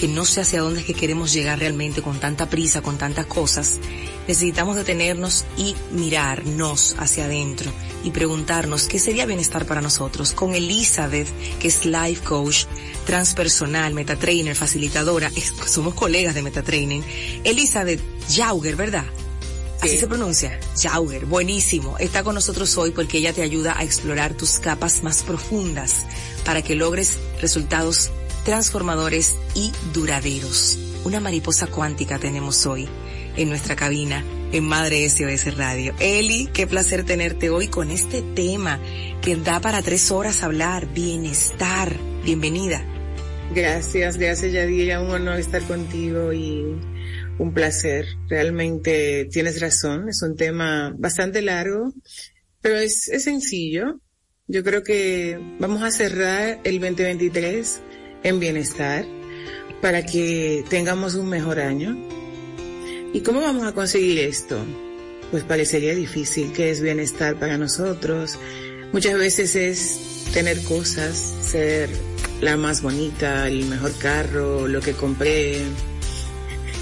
[0.00, 3.26] que no sé hacia dónde es que queremos llegar realmente con tanta prisa, con tantas
[3.26, 3.78] cosas,
[4.26, 7.70] necesitamos detenernos y mirarnos hacia adentro
[8.02, 10.32] y preguntarnos qué sería bienestar para nosotros.
[10.32, 11.28] Con Elizabeth,
[11.60, 12.64] que es life coach,
[13.06, 15.30] transpersonal, metatrainer, facilitadora,
[15.66, 17.04] somos colegas de metatraining.
[17.44, 19.04] Elizabeth Jauger, ¿verdad?
[19.82, 20.60] Así se pronuncia.
[20.80, 21.98] Jauger, buenísimo.
[21.98, 26.06] Está con nosotros hoy porque ella te ayuda a explorar tus capas más profundas
[26.44, 28.10] para que logres resultados
[28.44, 30.78] transformadores y duraderos.
[31.04, 32.88] Una mariposa cuántica tenemos hoy
[33.36, 35.94] en nuestra cabina en Madre SOS Radio.
[35.98, 38.78] Eli, qué placer tenerte hoy con este tema
[39.20, 41.96] que da para tres horas hablar, bienestar.
[42.24, 42.84] Bienvenida.
[43.52, 46.76] Gracias, gracias Yadira, un honor estar contigo y
[47.42, 48.06] un placer.
[48.28, 51.92] Realmente tienes razón, es un tema bastante largo,
[52.60, 54.00] pero es, sencillo.
[54.46, 57.80] Yo creo que vamos a cerrar el 2023
[58.22, 59.04] en bienestar
[59.80, 61.96] para que tengamos un mejor año.
[63.12, 64.64] ¿Y cómo vamos a conseguir esto?
[65.32, 68.38] Pues parecería difícil, que es bienestar para nosotros.
[68.92, 71.90] Muchas veces es tener cosas, ser
[72.40, 75.62] la más bonita, el mejor carro, lo que compré,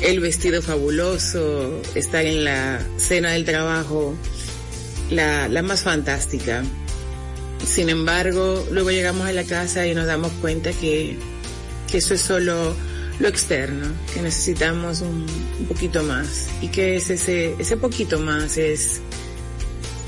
[0.00, 4.14] el vestido fabuloso, estar en la cena del trabajo,
[5.10, 6.62] la, la más fantástica.
[7.64, 11.18] Sin embargo, luego llegamos a la casa y nos damos cuenta que,
[11.90, 12.74] que eso es solo
[13.18, 15.26] lo externo, que necesitamos un,
[15.68, 16.48] poquito más.
[16.62, 19.02] Y que es ese, ese poquito más es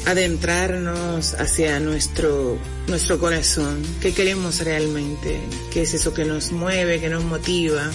[0.07, 5.38] adentrarnos hacia nuestro, nuestro corazón, qué queremos realmente,
[5.70, 7.88] qué es eso que nos mueve, que nos motiva,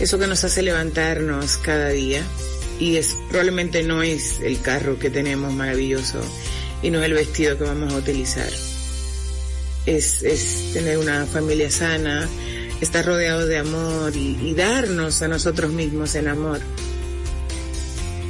[0.00, 2.22] eso que nos hace levantarnos cada día
[2.78, 6.20] y es probablemente no es el carro que tenemos maravilloso
[6.82, 8.50] y no es el vestido que vamos a utilizar.
[9.86, 12.28] Es, es tener una familia sana,
[12.80, 16.60] estar rodeado de amor y, darnos a nosotros mismos en amor.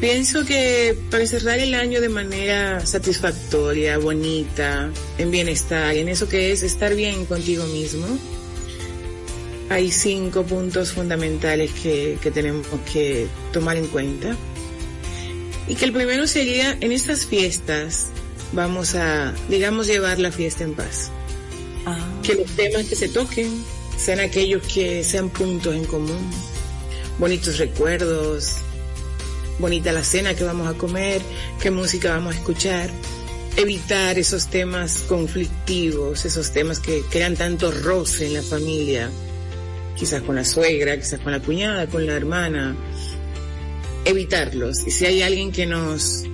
[0.01, 6.53] Pienso que para cerrar el año de manera satisfactoria, bonita, en bienestar, en eso que
[6.53, 8.07] es estar bien contigo mismo,
[9.71, 14.37] hay cinco puntos fundamentales que, que tenemos que tomar en cuenta.
[15.67, 18.07] Y que el primero sería, en estas fiestas,
[18.53, 21.11] vamos a, digamos, llevar la fiesta en paz.
[21.85, 21.99] Ah.
[22.23, 23.63] Que los temas que se toquen
[23.97, 26.31] sean aquellos que sean puntos en común,
[27.19, 28.55] bonitos recuerdos,
[29.59, 31.21] bonita la cena que vamos a comer,
[31.61, 32.91] qué música vamos a escuchar,
[33.57, 39.11] evitar esos temas conflictivos, esos temas que crean tanto roce en la familia,
[39.99, 42.77] quizás con la suegra, quizás con la cuñada, con la hermana,
[44.05, 44.87] evitarlos.
[44.87, 46.25] Y si hay alguien que nos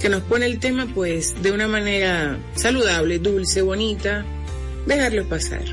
[0.00, 4.24] que nos pone el tema, pues de una manera saludable, dulce, bonita,
[4.86, 5.64] dejarlo pasar.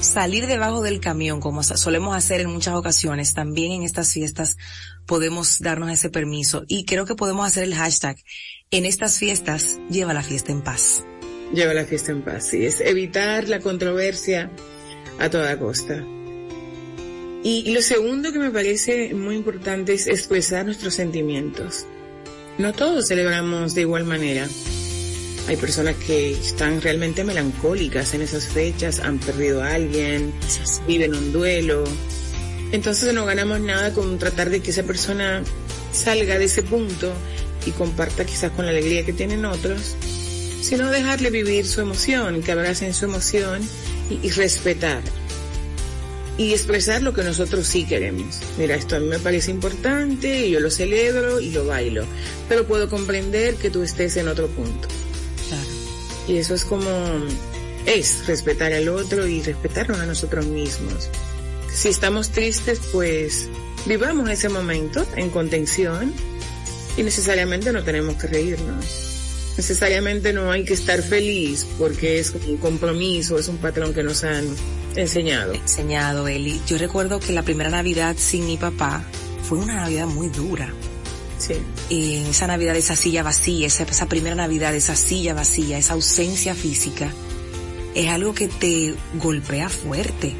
[0.00, 4.56] Salir debajo del camión, como solemos hacer en muchas ocasiones, también en estas fiestas
[5.06, 6.64] podemos darnos ese permiso.
[6.66, 8.16] Y creo que podemos hacer el hashtag,
[8.72, 11.04] en estas fiestas, lleva la fiesta en paz.
[11.54, 14.50] Lleva la fiesta en paz, sí, es evitar la controversia
[15.20, 16.04] a toda costa.
[17.44, 21.86] Y, lo segundo que me parece muy importante es expresar nuestros sentimientos.
[22.56, 24.46] No todos celebramos de igual manera.
[25.48, 30.32] Hay personas que están realmente melancólicas en esas fechas, han perdido a alguien,
[30.86, 31.82] viven un duelo.
[32.70, 35.42] Entonces no ganamos nada con tratar de que esa persona
[35.92, 37.12] salga de ese punto
[37.66, 39.96] y comparta quizás con la alegría que tienen otros,
[40.60, 43.60] sino dejarle vivir su emoción, que abracen su emoción
[44.08, 45.02] y, y respetar
[46.38, 48.40] y expresar lo que nosotros sí queremos.
[48.58, 52.04] Mira, esto a mí me parece importante, y yo lo celebro y lo bailo,
[52.48, 54.88] pero puedo comprender que tú estés en otro punto.
[55.48, 55.68] Claro.
[56.28, 56.88] Y eso es como,
[57.86, 61.08] es respetar al otro y respetarnos a nosotros mismos.
[61.72, 63.48] Si estamos tristes, pues
[63.86, 66.12] vivamos ese momento en contención
[66.96, 69.11] y necesariamente no tenemos que reírnos.
[69.56, 74.24] Necesariamente no hay que estar feliz porque es un compromiso, es un patrón que nos
[74.24, 74.46] han
[74.96, 75.52] enseñado.
[75.52, 76.60] Enseñado, Eli.
[76.66, 79.04] Yo recuerdo que la primera Navidad sin mi papá
[79.48, 80.72] fue una Navidad muy dura.
[81.38, 81.54] Sí.
[81.90, 85.94] Y en esa Navidad, esa silla vacía, esa, esa primera Navidad, esa silla vacía, esa
[85.94, 87.12] ausencia física,
[87.94, 90.34] es algo que te golpea fuerte.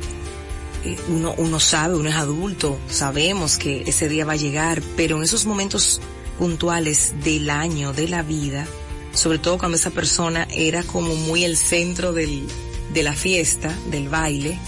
[0.84, 5.16] Eh, Uno, uno sabe, uno es adulto, sabemos que ese día va a llegar, pero
[5.16, 6.00] en esos momentos
[6.38, 8.66] puntuales del año, de la vida,
[9.12, 12.46] sobre todo cuando esa persona era como muy el centro del,
[12.92, 14.58] de la fiesta, del baile,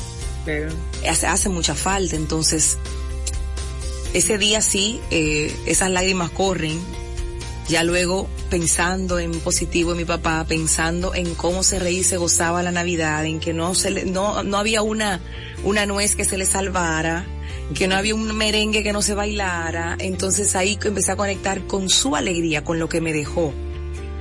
[0.44, 0.72] Pero,
[1.08, 2.16] hace, hace mucha falta.
[2.16, 2.78] Entonces,
[4.12, 6.78] ese día sí, eh, esas lágrimas corren.
[7.66, 12.18] Ya luego pensando en positivo en mi papá, pensando en cómo se reía y se
[12.18, 15.20] gozaba la Navidad, en que no se le, no, no había una,
[15.64, 17.26] una nuez que se le salvara,
[17.74, 19.96] que no había un merengue que no se bailara.
[19.98, 23.54] Entonces ahí empecé a conectar con su alegría, con lo que me dejó.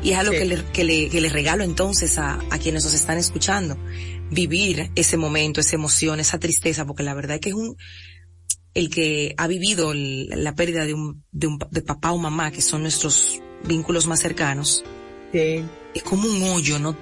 [0.04, 0.40] Y es algo Sí.
[0.40, 3.78] que, le, que, le, que le regalo entonces a, a quienes nos están escuchando.
[4.30, 7.78] Vivir ese momento, esa emoción, esa tristeza, porque la verdad es que es un,
[8.74, 12.52] el que ha vivido el- la pérdida de un, de un, de papá o mamá,
[12.52, 14.84] que son nuestros vínculos más cercanos,
[15.32, 15.64] sí,
[15.94, 16.98] es como un hoyo, ¿no?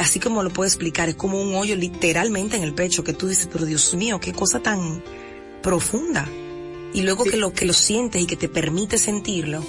[0.00, 3.26] Así como lo puedo explicar, es como un hoyo literalmente en el pecho, que tú
[3.28, 5.02] dices, pero Dios mío, qué cosa tan
[5.62, 6.26] profunda.
[6.94, 7.30] Y luego Sí.
[7.30, 9.62] que lo, que lo sientes y que te permite sentirlo,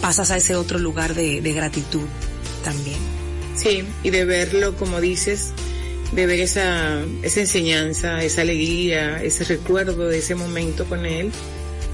[0.00, 2.06] pasas a ese otro lugar de, de gratitud
[2.64, 2.98] también.
[3.56, 5.50] sí, y de verlo, como dices,
[6.12, 11.30] de ver esa, esa enseñanza, esa alegría, ese recuerdo de ese momento con él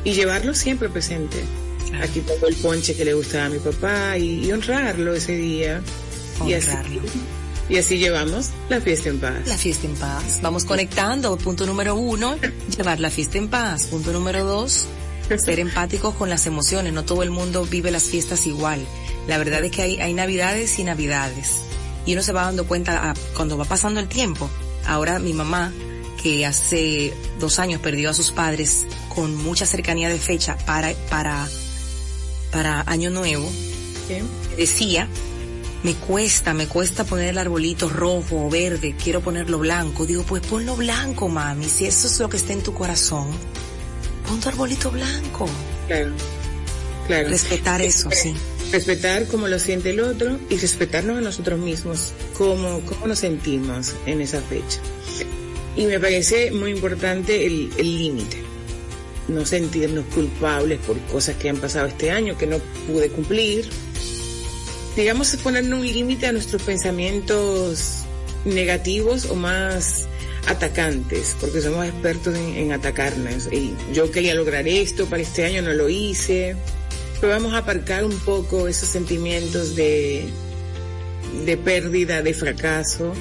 [0.04, 1.38] y llevarlo siempre presente.
[2.02, 5.82] Aquí pongo el ponche que le gustaba a mi papá y, y honrarlo ese día.
[6.46, 7.02] Y así, Honrarlo.
[7.68, 9.46] y así llevamos la fiesta en paz.
[9.46, 10.40] La fiesta en paz.
[10.42, 11.36] Vamos conectando.
[11.36, 12.36] Punto número uno,
[12.76, 13.86] llevar la fiesta en paz.
[13.88, 14.86] Punto número dos,
[15.38, 16.92] ser empáticos con las emociones.
[16.92, 18.86] No todo el mundo vive las fiestas igual.
[19.26, 21.52] La verdad es que hay, hay navidades y navidades.
[22.06, 24.48] Y uno se va dando cuenta a- cuando va pasando el tiempo.
[24.86, 25.72] Ahora mi mamá,
[26.22, 31.48] que hace dos años perdió a sus padres con mucha cercanía de fecha para, para,
[32.50, 33.48] para Año Nuevo,
[34.08, 34.16] Sí.
[34.56, 35.06] decía,
[35.84, 40.06] me cuesta, me cuesta poner el arbolito rojo o verde, quiero ponerlo blanco.
[40.06, 43.28] Digo, pues ponlo blanco, mami, si eso es lo que está en tu corazón.
[44.26, 45.48] Pon tu arbolito blanco.
[45.86, 46.12] Claro,
[47.06, 47.28] claro.
[47.28, 48.34] Respetar eso, sí.
[48.70, 53.94] Respetar cómo lo siente el otro y respetarnos a nosotros mismos, cómo, cómo nos sentimos
[54.06, 54.80] en esa fecha.
[55.76, 58.42] Y me parece muy importante el límite.
[59.28, 63.68] No sentirnos culpables por cosas que han pasado este año que no pude cumplir.
[64.96, 68.02] Digamos, ponerle un límite a nuestros pensamientos
[68.44, 70.08] negativos o más
[70.46, 73.48] atacantes, porque somos expertos en, atacarnos.
[73.52, 76.56] Y yo quería lograr esto, para este año no lo hice.
[77.20, 80.24] Pero vamos a aparcar un poco esos sentimientos de,
[81.44, 83.12] de pérdida, de fracaso,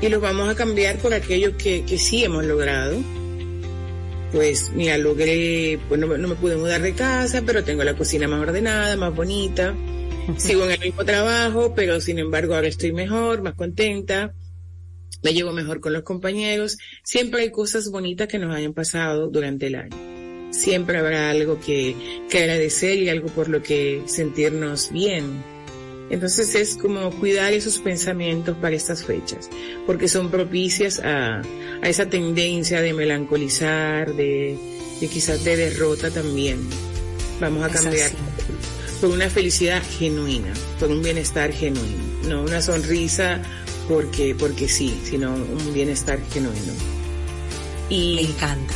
[0.00, 2.96] y los vamos a cambiar por aquello que, que sí hemos logrado.
[4.32, 8.26] Pues mira, logré, pues no, no me pude mudar de casa, pero tengo la cocina
[8.26, 9.76] más ordenada, más bonita.
[10.36, 14.34] Sigo en el mismo trabajo, pero sin embargo ahora estoy mejor, más contenta
[15.24, 16.78] me llevo mejor con los compañeros.
[17.02, 19.96] Siempre hay cosas bonitas que nos hayan pasado durante el año.
[20.50, 21.96] Siempre habrá algo que,
[22.30, 25.42] que agradecer y algo por lo que sentirnos bien.
[26.10, 29.48] Entonces es como cuidar esos pensamientos para estas fechas,
[29.86, 34.58] porque son propicias a, a esa tendencia de melancolizar, de,
[35.00, 36.58] de quizás de derrota también.
[37.40, 38.10] Vamos a cambiar
[39.00, 43.42] por una felicidad genuina, por un bienestar genuino, no una sonrisa
[43.88, 46.72] porque, porque sí, sino un bienestar genuino.
[47.88, 48.74] Y Me encanta.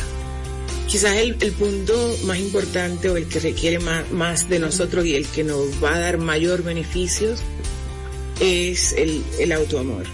[0.87, 5.15] Quizás el, el, punto más importante o el que requiere más, más, de nosotros y
[5.15, 7.41] el que nos va a dar mayor beneficios
[8.39, 10.05] es el, el autoamor,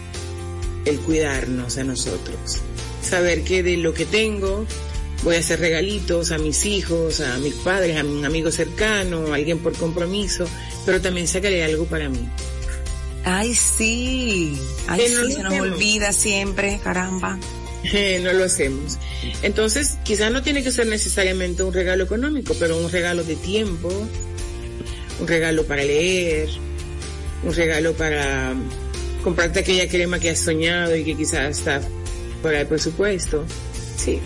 [0.84, 2.62] el cuidarnos a nosotros.
[3.02, 4.66] Saber que de lo que tengo
[5.24, 9.36] voy a hacer regalitos a mis hijos, a mis padres, a un amigo cercano, a
[9.36, 10.46] alguien por compromiso,
[10.86, 12.28] pero también sacaré algo para mí.
[13.26, 14.58] Ay, sí.
[14.88, 17.40] Ay, sí, se nos olvida siempre, caramba.
[18.22, 18.98] no lo hacemos.
[19.42, 23.90] Entonces, quizás no tiene que ser necesariamente un regalo económico, pero un regalo de tiempo,
[25.20, 26.50] un regalo para leer,
[27.44, 28.54] un regalo para
[29.24, 31.82] comprarte aquella crema que has soñado y que quizás está
[32.42, 33.46] fuera de presupuesto.
[33.98, 34.20] Sí.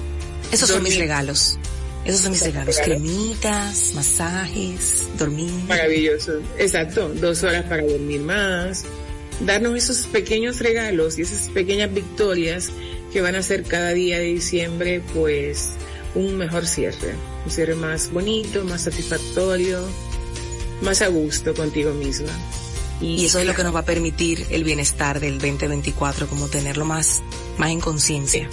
[0.51, 1.58] Esos son mis regalos.
[2.05, 2.77] Esos son mis regalos.
[2.83, 5.51] Cremitas, masajes, dormir.
[5.67, 6.39] Maravilloso.
[6.57, 7.09] Exacto.
[7.09, 8.85] Dos horas para dormir más.
[9.41, 12.71] Darnos esos pequeños regalos y esas pequeñas victorias
[13.11, 15.69] que van a hacer cada día de diciembre, pues,
[16.15, 17.15] un mejor cierre.
[17.45, 19.79] Un cierre más bonito, más satisfactorio,
[20.81, 22.31] más a gusto contigo misma.
[23.01, 26.85] Y, eso es lo que nos va a permitir el bienestar del 2024, como tenerlo
[26.85, 27.21] más,
[27.57, 28.49] más en conciencia.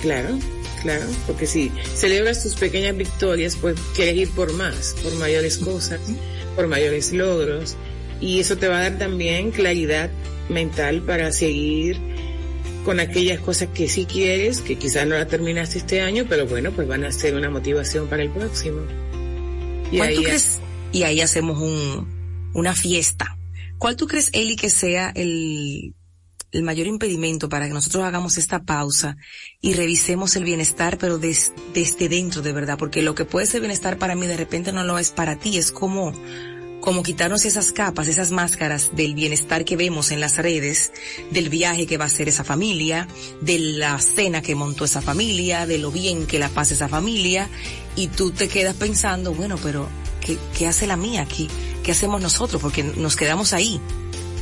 [0.00, 0.38] Claro,
[0.82, 6.00] Claro, porque si celebras tus pequeñas victorias, pues quieres ir por más, por mayores cosas,
[6.54, 7.76] por mayores logros.
[8.20, 10.10] Y eso te va a dar también claridad
[10.48, 11.98] mental para seguir
[12.84, 16.72] con aquellas cosas que sí quieres, que quizás no la terminaste este año, pero bueno,
[16.72, 18.80] pues van a ser una motivación para el próximo.
[19.92, 20.58] Y ahí, crees?
[20.92, 23.36] Y ahí hacemos un, una fiesta.
[23.78, 25.94] ¿Cuál tú crees, Eli, que sea el,
[26.50, 29.16] el mayor impedimento para que nosotros hagamos esta pausa
[29.60, 33.98] y revisemos el bienestar, pero desde dentro de verdad, porque lo que puede ser bienestar
[33.98, 36.12] para mí de repente no lo es para ti, es como,
[36.80, 40.92] como quitarnos esas capas, esas máscaras del bienestar que vemos en las redes,
[41.30, 43.08] del viaje que va a hacer esa familia,
[43.42, 47.48] de la cena que montó esa familia, de lo bien que la pasa esa familia,
[47.94, 49.86] y tú te quedas pensando, bueno, pero
[50.22, 51.48] ¿qué, qué hace la mía aquí?
[51.82, 52.62] ¿Qué hacemos nosotros?
[52.62, 53.80] Porque nos quedamos ahí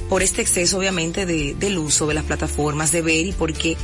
[0.09, 3.77] por este exceso obviamente de, del uso de las plataformas, de ver y porque,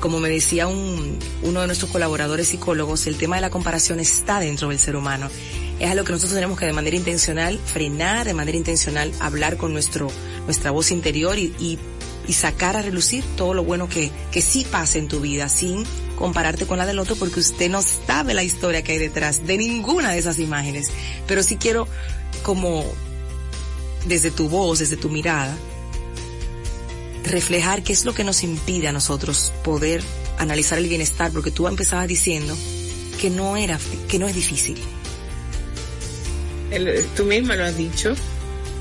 [0.00, 4.40] como me decía un, uno de nuestros colaboradores psicólogos, el tema de la comparación está
[4.40, 5.30] dentro del ser humano.
[5.78, 9.72] Es algo que nosotros tenemos que de manera intencional frenar, de manera intencional hablar con
[9.72, 10.10] nuestro,
[10.44, 11.78] nuestra voz interior y, y,
[12.26, 15.84] y sacar a relucir todo lo bueno que, que sí pasa en tu vida sin
[16.16, 19.56] compararte con la del otro porque usted no sabe la historia que hay detrás de
[19.56, 20.90] ninguna de esas imágenes.
[21.26, 21.88] Pero sí quiero
[22.42, 22.84] como
[24.04, 25.56] desde tu voz, desde tu mirada,
[27.24, 30.02] reflejar qué es lo que nos impide a nosotros poder
[30.38, 32.56] analizar el bienestar, porque tú empezabas diciendo
[33.20, 34.78] que no era, que no es difícil.
[37.16, 38.14] Tú misma lo has dicho,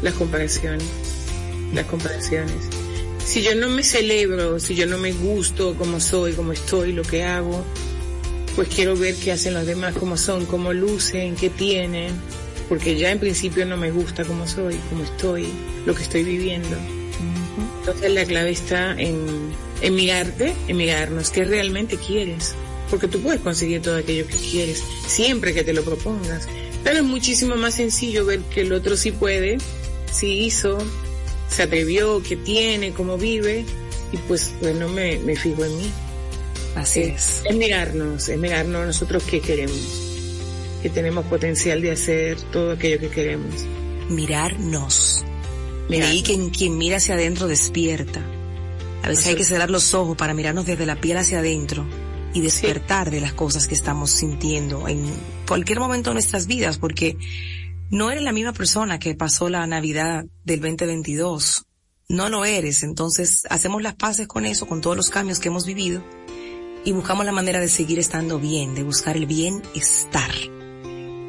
[0.01, 0.83] las comparaciones,
[1.73, 2.55] las comparaciones.
[3.25, 7.03] Si yo no me celebro, si yo no me gusto como soy, como estoy, lo
[7.03, 7.63] que hago,
[8.55, 12.13] pues quiero ver qué hacen los demás, cómo son, cómo lucen, qué tienen,
[12.69, 15.47] porque ya en principio no me gusta como soy, como estoy,
[15.85, 16.77] lo que estoy viviendo.
[17.79, 19.51] Entonces la clave está en,
[19.81, 22.55] en mirarte, en mirarnos qué realmente quieres.
[22.89, 26.47] Porque tú puedes conseguir todo aquello que quieres, siempre que te lo propongas.
[26.83, 29.57] Pero es muchísimo más sencillo ver que el otro sí puede,
[30.11, 30.79] sí hizo,
[31.49, 33.65] se atrevió, que tiene, cómo vive,
[34.11, 35.91] y pues, pues no me, me fijo en mí.
[36.75, 37.41] Así es.
[37.45, 39.77] Es mirarnos, es mirarnos nosotros qué queremos,
[40.81, 43.65] que tenemos potencial de hacer todo aquello que queremos.
[44.09, 45.25] Mirarnos.
[45.89, 48.21] Leí que quien mira hacia adentro despierta.
[49.03, 51.85] A veces hay que cerrar los ojos para mirarnos desde la piel hacia adentro
[52.33, 55.03] y despertar de las cosas que estamos sintiendo en
[55.47, 57.17] cualquier momento de nuestras vidas, porque
[57.89, 61.65] no eres la misma persona que pasó la Navidad del 2022
[62.09, 62.83] no lo eres.
[62.83, 66.03] Entonces hacemos las paces con eso, con todos los cambios que hemos vivido
[66.83, 70.31] y buscamos la manera de seguir estando bien, de buscar el bienestar.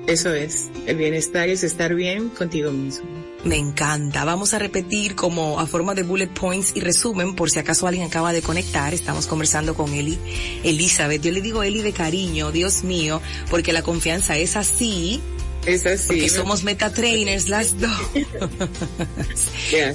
[0.07, 3.09] Eso es, el bienestar es estar bien contigo mismo.
[3.45, 4.25] Me encanta.
[4.25, 8.07] Vamos a repetir como a forma de bullet points y resumen por si acaso alguien
[8.07, 8.93] acaba de conectar.
[8.93, 10.19] Estamos conversando con Eli,
[10.63, 11.23] Elizabeth.
[11.23, 15.23] Yo le digo Eli de cariño, Dios mío, porque la confianza es así
[15.67, 16.07] es así.
[16.07, 17.91] Porque somos meta trainers las dos.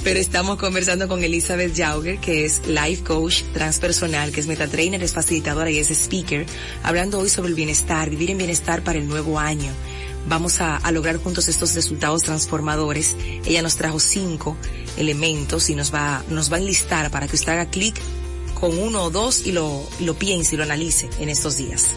[0.03, 5.01] Pero estamos conversando con Elizabeth Jauger, que es life coach transpersonal, que es meta trainer,
[5.03, 6.45] es facilitadora y es speaker,
[6.83, 9.71] hablando hoy sobre el bienestar, vivir en bienestar para el nuevo año.
[10.27, 13.15] Vamos a, a lograr juntos estos resultados transformadores.
[13.45, 14.57] Ella nos trajo cinco
[14.97, 17.95] elementos y nos va, nos va a enlistar para que usted haga clic
[18.55, 21.87] con uno o dos y lo, lo piense y lo analice en estos días.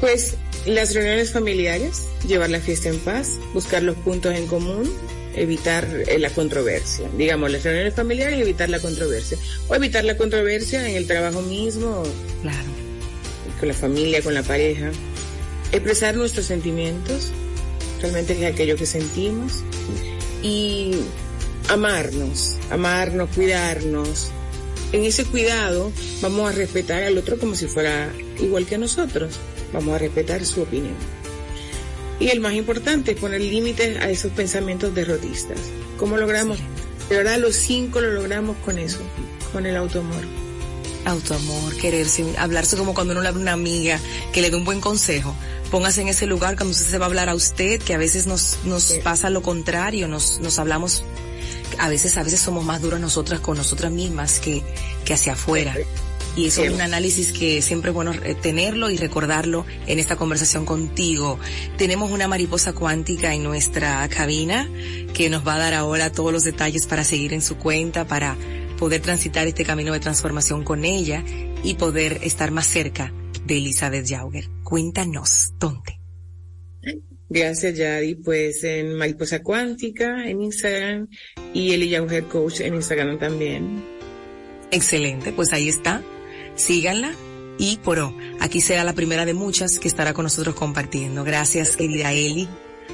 [0.00, 4.90] Pues las reuniones familiares, llevar la fiesta en paz, buscar los puntos en común,
[5.34, 7.08] evitar eh, la controversia.
[7.16, 9.38] Digamos, las reuniones familiares, evitar la controversia.
[9.68, 12.02] O evitar la controversia en el trabajo mismo.
[12.42, 12.68] Claro.
[13.58, 14.90] Con la familia, con la pareja.
[15.72, 17.30] Expresar nuestros sentimientos,
[18.00, 19.62] realmente es aquello que sentimos.
[20.42, 20.92] Y
[21.68, 24.30] amarnos, amarnos, cuidarnos.
[24.92, 28.10] En ese cuidado vamos a respetar al otro como si fuera
[28.40, 29.34] igual que nosotros
[29.72, 30.96] vamos a respetar su opinión.
[32.18, 35.58] Y el más importante es poner límites a esos pensamientos derrotistas.
[35.96, 36.58] ¿Cómo logramos?
[37.08, 39.00] De verdad, los cinco lo logramos con eso,
[39.52, 40.22] con el autoamor.
[41.04, 43.98] Autoamor, quererse, hablarse como cuando uno le habla a una amiga
[44.32, 45.34] que le dé un buen consejo.
[45.70, 48.26] Póngase en ese lugar cuando usted se va a hablar a usted, que a veces
[48.26, 51.04] nos, nos pasa lo contrario, nos, nos hablamos,
[51.78, 54.62] a veces, a veces somos más duras nosotras con nosotras mismas que,
[55.04, 55.74] que hacia afuera.
[56.36, 60.16] Y eso es un análisis que siempre es bueno eh, tenerlo y recordarlo en esta
[60.16, 61.38] conversación contigo.
[61.76, 64.68] Tenemos una mariposa cuántica en nuestra cabina
[65.12, 68.36] que nos va a dar ahora todos los detalles para seguir en su cuenta, para
[68.80, 71.22] poder transitar este camino de transformación con ella
[71.62, 73.12] y poder estar más cerca
[73.44, 74.48] de Elizabeth Jauger.
[74.64, 76.00] Cuéntanos, ¿dónde?
[77.28, 78.16] Gracias, Yadi.
[78.16, 81.08] Pues en Mariposa Cuántica, en Instagram,
[81.54, 83.84] y Eli Jauger Coach en Instagram también.
[84.72, 86.02] Excelente, pues ahí está
[86.56, 87.12] síganla
[87.58, 87.98] y por
[88.40, 91.24] aquí será la primera de muchas que estará con nosotros compartiendo.
[91.24, 92.48] Gracias, querida Eli.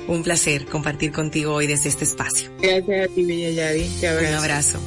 [0.08, 2.50] Un placer compartir contigo hoy desde este espacio.
[2.60, 3.90] Gracias a ti, Bella Yadi.
[4.26, 4.80] Un abrazo.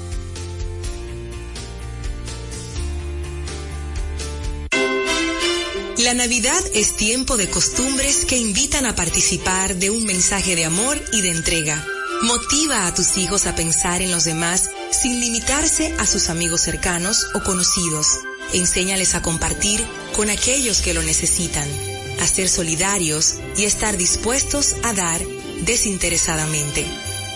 [5.99, 10.97] La Navidad es tiempo de costumbres que invitan a participar de un mensaje de amor
[11.11, 11.85] y de entrega.
[12.21, 17.27] Motiva a tus hijos a pensar en los demás sin limitarse a sus amigos cercanos
[17.33, 18.19] o conocidos.
[18.53, 19.85] Enséñales a compartir
[20.15, 21.67] con aquellos que lo necesitan,
[22.21, 25.21] a ser solidarios y estar dispuestos a dar
[25.65, 26.85] desinteresadamente.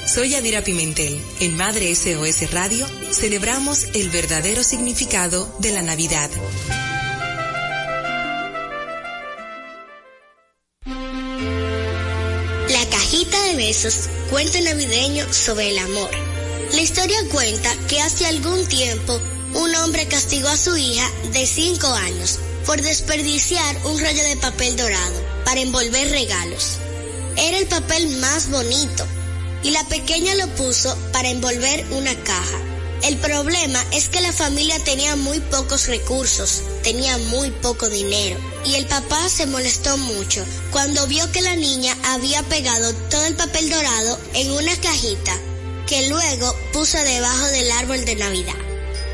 [0.07, 1.21] Soy Adira Pimentel.
[1.41, 6.31] En Madre SOS Radio celebramos el verdadero significado de la Navidad.
[13.65, 16.09] Besos, cuento navideño sobre el amor.
[16.73, 19.17] La historia cuenta que hace algún tiempo
[19.53, 24.75] un hombre castigó a su hija de 5 años por desperdiciar un rollo de papel
[24.75, 26.77] dorado para envolver regalos.
[27.37, 29.05] Era el papel más bonito
[29.63, 32.72] y la pequeña lo puso para envolver una caja.
[33.03, 38.75] El problema es que la familia tenía muy pocos recursos, tenía muy poco dinero y
[38.75, 43.69] el papá se molestó mucho cuando vio que la niña había pegado todo el papel
[43.69, 45.37] dorado en una cajita
[45.85, 48.55] que luego puso debajo del árbol de Navidad.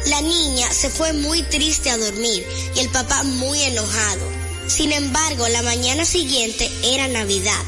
[0.06, 4.28] La niña se fue muy triste a dormir y el papá muy enojado.
[4.68, 7.64] Sin embargo, la mañana siguiente era Navidad.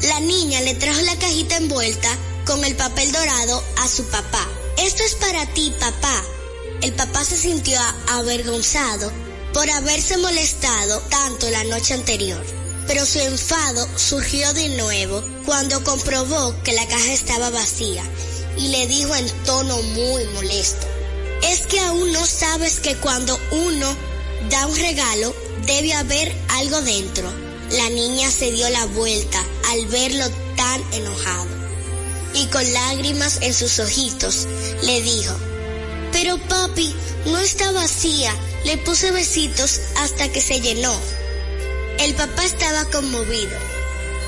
[0.00, 2.08] La niña le trajo la cajita envuelta
[2.46, 4.48] con el papel dorado a su papá.
[4.78, 6.24] Esto es para ti, papá.
[6.82, 9.10] El papá se sintió avergonzado
[9.52, 12.44] por haberse molestado tanto la noche anterior.
[12.86, 18.02] Pero su enfado surgió de nuevo cuando comprobó que la caja estaba vacía
[18.56, 20.86] y le dijo en tono muy molesto,
[21.42, 23.96] es que aún no sabes que cuando uno
[24.50, 25.34] da un regalo
[25.66, 27.30] debe haber algo dentro.
[27.72, 31.59] La niña se dio la vuelta al verlo tan enojado
[32.34, 34.46] y con lágrimas en sus ojitos
[34.82, 35.34] le dijo,
[36.12, 36.94] pero papi,
[37.26, 40.94] no está vacía, le puse besitos hasta que se llenó.
[41.98, 43.58] El papá estaba conmovido,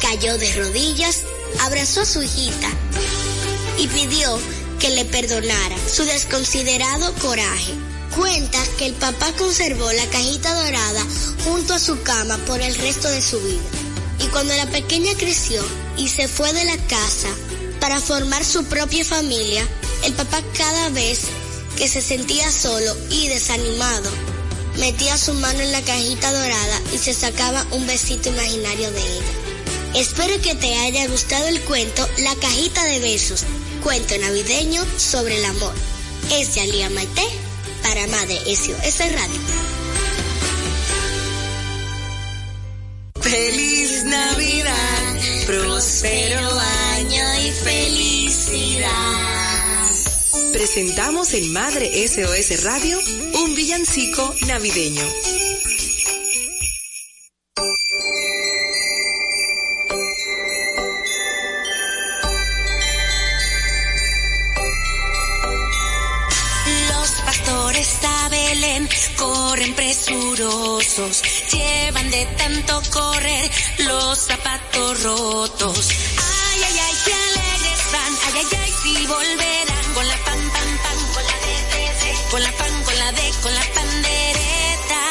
[0.01, 1.23] cayó de rodillas,
[1.61, 2.69] abrazó a su hijita
[3.79, 4.39] y pidió
[4.79, 7.73] que le perdonara su desconsiderado coraje.
[8.17, 11.03] Cuenta que el papá conservó la cajita dorada
[11.45, 13.63] junto a su cama por el resto de su vida.
[14.19, 15.65] Y cuando la pequeña creció
[15.97, 17.29] y se fue de la casa
[17.83, 19.67] para formar su propia familia,
[20.05, 21.23] El papá cada vez
[21.77, 24.09] que se sentía solo y desanimado,
[24.79, 29.33] metía su mano en la cajita dorada y se sacaba un besito imaginario de ella.
[29.95, 33.43] Espero que te haya gustado el cuento La cajita de besos,
[33.83, 35.75] cuento navideño sobre el amor.
[36.33, 37.27] Es Yalia Maite
[37.83, 39.41] para Madre SOS Radio.
[43.21, 46.62] Feliz Navidad, próspero
[47.65, 48.89] felicidad.
[50.53, 52.99] Presentamos en Madre SOS Radio
[53.35, 55.42] un villancico navideño.
[79.13, 81.55] Volverán con la pan, pan, pan, con la de,
[82.31, 85.03] con la pan, con la de, con la pandereta.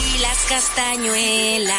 [0.00, 1.72] Y las castañuelas.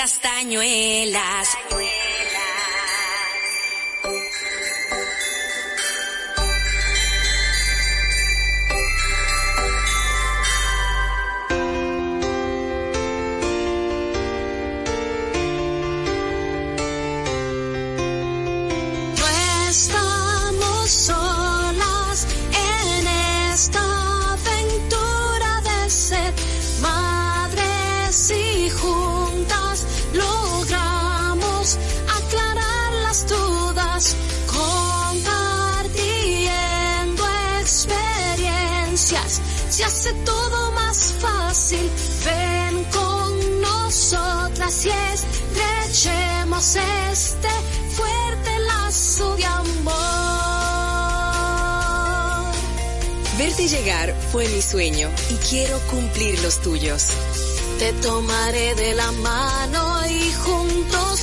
[0.00, 1.48] castañuelas.
[57.78, 61.19] Te tomaré de la mano y juntos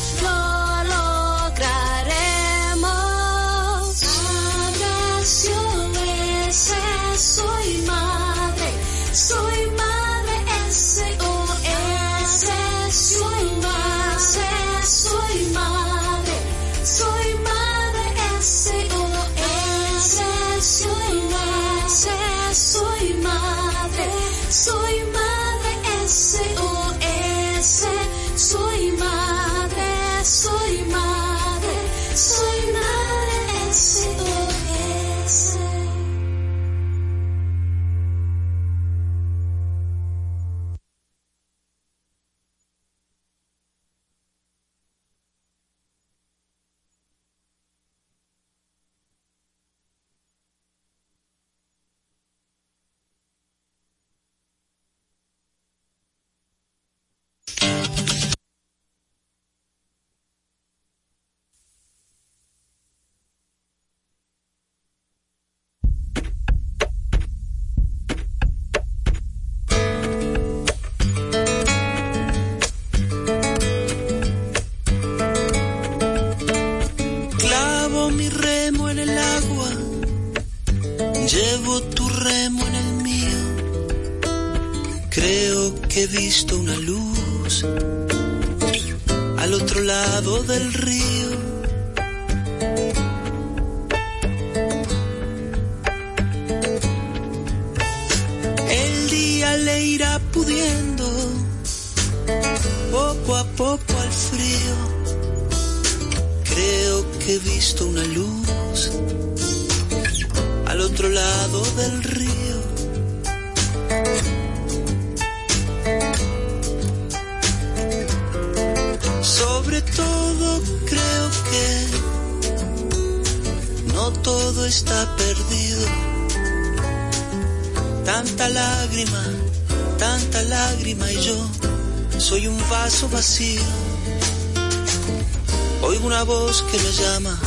[136.63, 137.37] que me llama,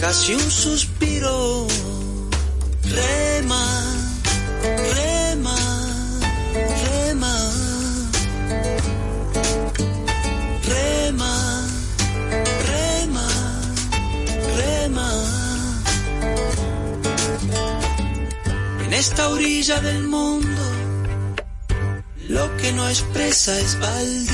[0.00, 1.66] casi un suspiro.
[2.84, 3.66] Rema,
[4.94, 5.56] rema,
[6.84, 7.34] rema.
[10.66, 11.66] Rema,
[12.70, 13.28] rema,
[14.56, 15.10] rema.
[18.84, 20.62] En esta orilla del mundo,
[22.28, 24.33] lo que no expresa es baldío.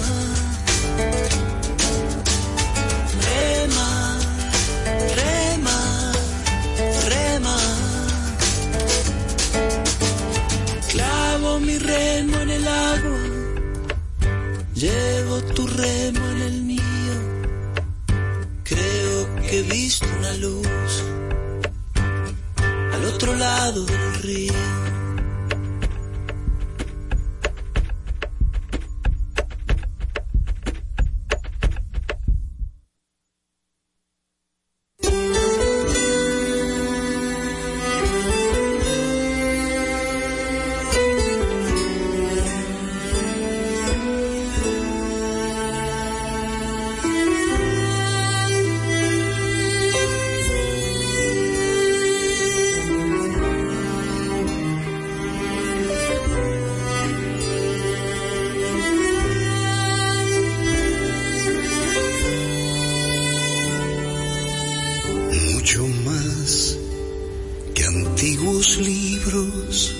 [67.95, 69.93] Antiguos libros,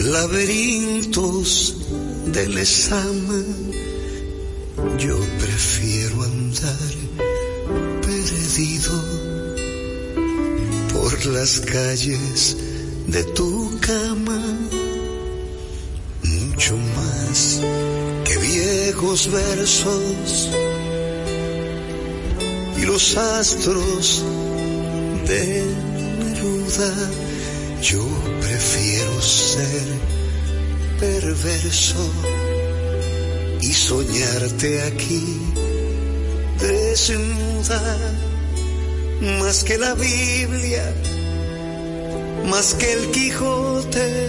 [0.00, 1.76] laberintos
[2.26, 3.42] del Esama.
[4.98, 6.92] Yo prefiero andar
[8.00, 9.04] perdido
[10.92, 12.56] por las calles
[13.06, 14.40] de tu cama,
[16.22, 17.60] mucho más
[18.24, 20.48] que viejos versos
[22.78, 24.24] y los astros
[25.26, 25.81] de
[26.42, 26.92] Neruda.
[27.80, 28.04] Yo
[28.40, 29.86] prefiero ser
[30.98, 32.10] perverso
[33.60, 35.38] y soñarte aquí
[36.60, 37.96] desnuda
[39.38, 40.92] más que la Biblia,
[42.50, 44.28] más que el Quijote.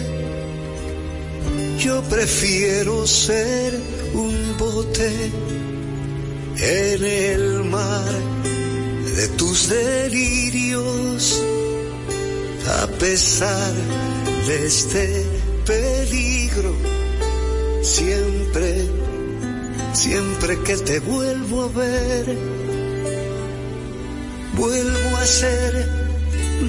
[1.79, 3.79] Yo prefiero ser
[4.13, 5.31] un bote
[6.57, 8.13] en el mar
[9.15, 11.43] de tus delirios,
[13.03, 13.73] pesar
[14.47, 15.25] de este
[15.65, 16.73] peligro,
[17.81, 18.87] siempre,
[19.91, 22.37] siempre que te vuelvo a ver,
[24.53, 25.85] vuelvo a ser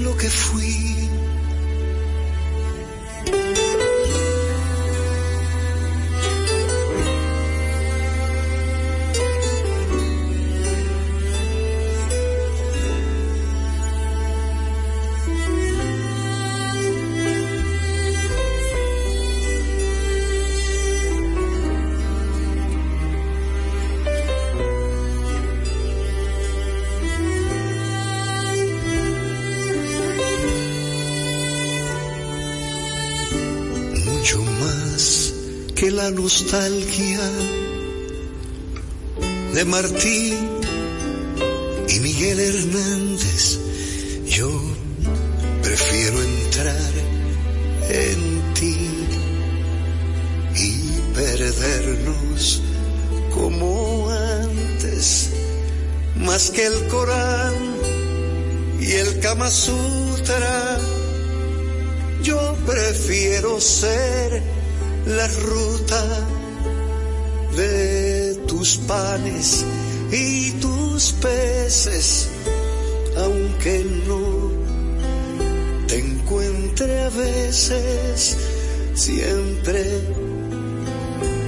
[0.02, 0.83] lo que fui.
[36.04, 37.20] La nostalgia
[39.54, 40.36] de Martín
[41.88, 43.58] y Miguel Hernández.
[44.26, 44.50] Yo
[45.62, 46.92] prefiero entrar
[47.88, 48.76] en ti
[50.56, 50.72] y
[51.14, 52.60] perdernos
[53.32, 55.30] como antes,
[56.16, 57.54] más que el Corán
[58.78, 60.78] y el Kama Sutra.
[62.22, 64.63] Yo prefiero ser
[65.06, 66.02] la ruta
[67.56, 69.64] de tus panes
[70.10, 72.28] y tus peces,
[73.16, 74.50] aunque no
[75.86, 78.36] te encuentre a veces,
[78.94, 79.84] siempre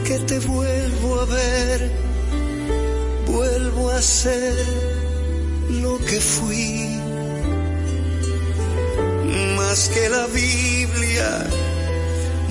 [0.04, 1.90] que te vuelvo a ver,
[3.26, 4.54] vuelvo a ser
[5.70, 7.00] lo que fui,
[9.56, 11.46] más que la Biblia,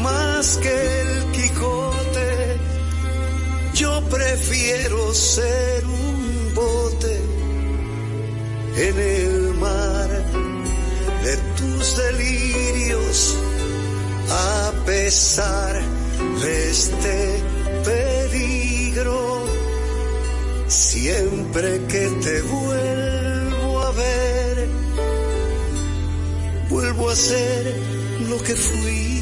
[0.06, 2.58] más que el Quijote,
[3.74, 7.16] yo prefiero ser un bote
[8.88, 10.10] en el mar
[11.26, 13.36] de tus delirios,
[14.30, 15.74] a pesar
[16.44, 17.18] de este
[17.90, 19.46] peligro,
[20.68, 24.68] siempre que te vuelvo a ver,
[26.70, 27.62] vuelvo a ser
[28.30, 29.15] lo que fui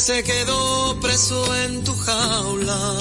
[0.00, 2.96] se quedó preso en tu jaula.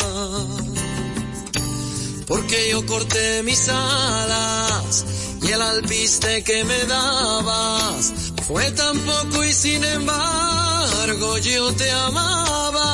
[2.28, 5.06] Porque yo corté mis alas
[5.42, 8.12] y el alpiste que me dabas
[8.46, 12.90] fue tan poco y sin embargo yo te amaba.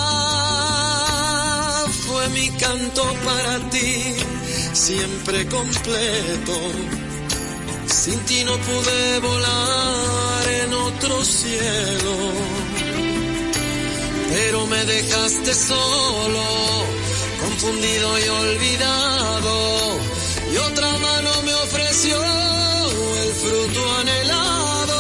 [2.08, 4.14] Fue mi canto para ti,
[4.74, 6.54] siempre completo.
[7.88, 12.16] Sin ti no pude volar en otro cielo,
[14.36, 16.44] pero me dejaste solo,
[17.40, 20.00] confundido y olvidado,
[20.52, 22.18] y otra mano me ofreció
[23.24, 25.00] el fruto anhelado.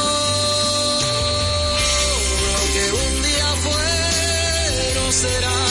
[2.48, 5.65] Lo que un día fue no será.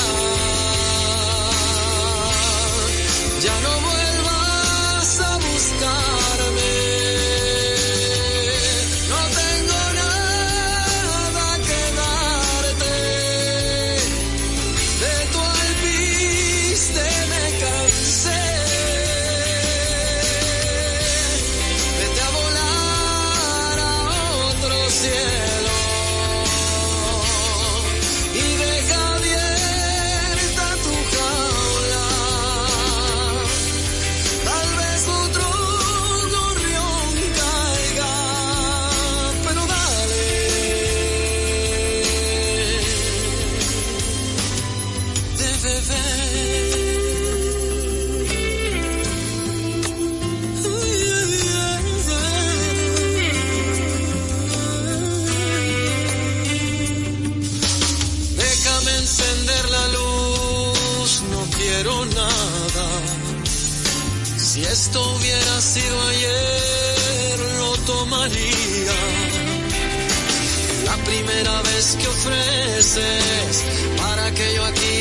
[64.95, 68.95] Esto hubiera sido ayer, lo tomaría.
[70.85, 73.65] La primera vez que ofreces
[73.97, 74.94] para que yo aquí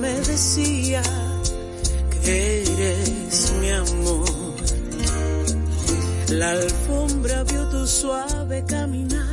[0.00, 1.02] me decía
[2.22, 4.56] que eres mi amor.
[6.30, 9.30] La alfombra vio tu suave caminar.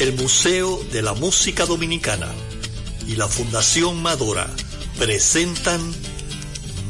[0.00, 2.28] El Museo de la Música Dominicana
[3.06, 4.48] y la Fundación Madora
[4.98, 5.80] presentan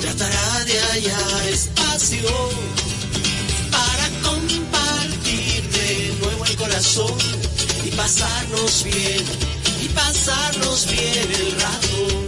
[0.00, 2.28] tratará de hallar espacio
[3.70, 7.14] para compartir de nuevo el corazón
[7.84, 9.24] y pasarnos bien,
[9.82, 12.27] y pasarnos bien el rato.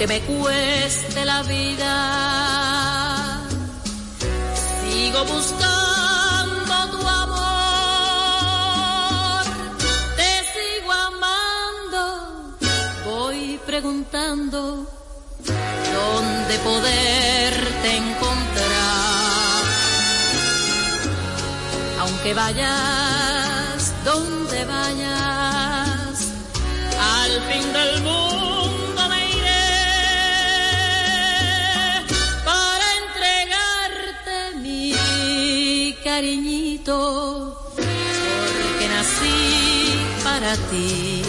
[0.00, 1.92] Aunque me cueste la vida,
[4.88, 7.44] sigo buscando tu amor,
[10.16, 12.56] te sigo amando,
[13.04, 14.86] voy preguntando
[15.44, 19.64] dónde poderte encontrar,
[22.00, 23.09] aunque vayas
[36.20, 39.38] cariñito, porque nací
[40.22, 41.22] para ti.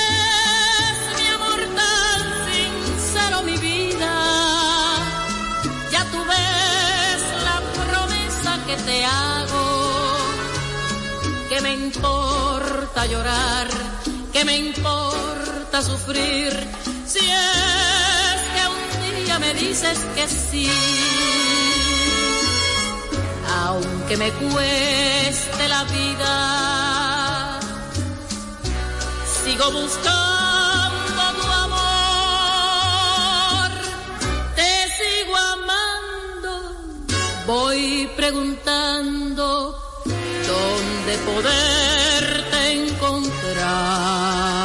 [0.00, 4.12] Es mi amor tan sincero, mi vida.
[5.92, 9.66] Ya tú ves la promesa que te hago,
[11.50, 13.68] que me importa llorar,
[14.32, 16.52] que me importa sufrir,
[17.06, 21.67] si es que un día me dices que sí.
[23.66, 27.60] Aunque me cueste la vida,
[29.42, 32.90] sigo buscando tu amor,
[34.54, 36.52] te sigo amando,
[37.46, 39.46] voy preguntando
[40.46, 44.57] dónde poderte encontrar.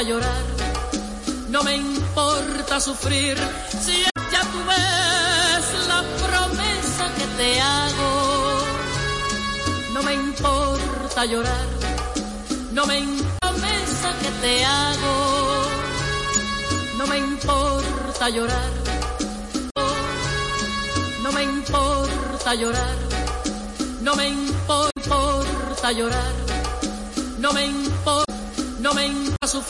[0.00, 0.44] Importa llorar,
[1.50, 3.36] no me importa sufrir.
[3.84, 8.60] Si ya tú ves la promesa que te hago.
[9.92, 11.66] No me importa llorar,
[12.72, 15.16] no me importa promesa que te hago.
[16.98, 18.70] No me importa llorar.
[21.22, 22.96] No me importa llorar.
[24.02, 26.32] No me importa llorar.
[27.38, 28.34] No me importa,
[28.80, 29.60] no me importa sufrir.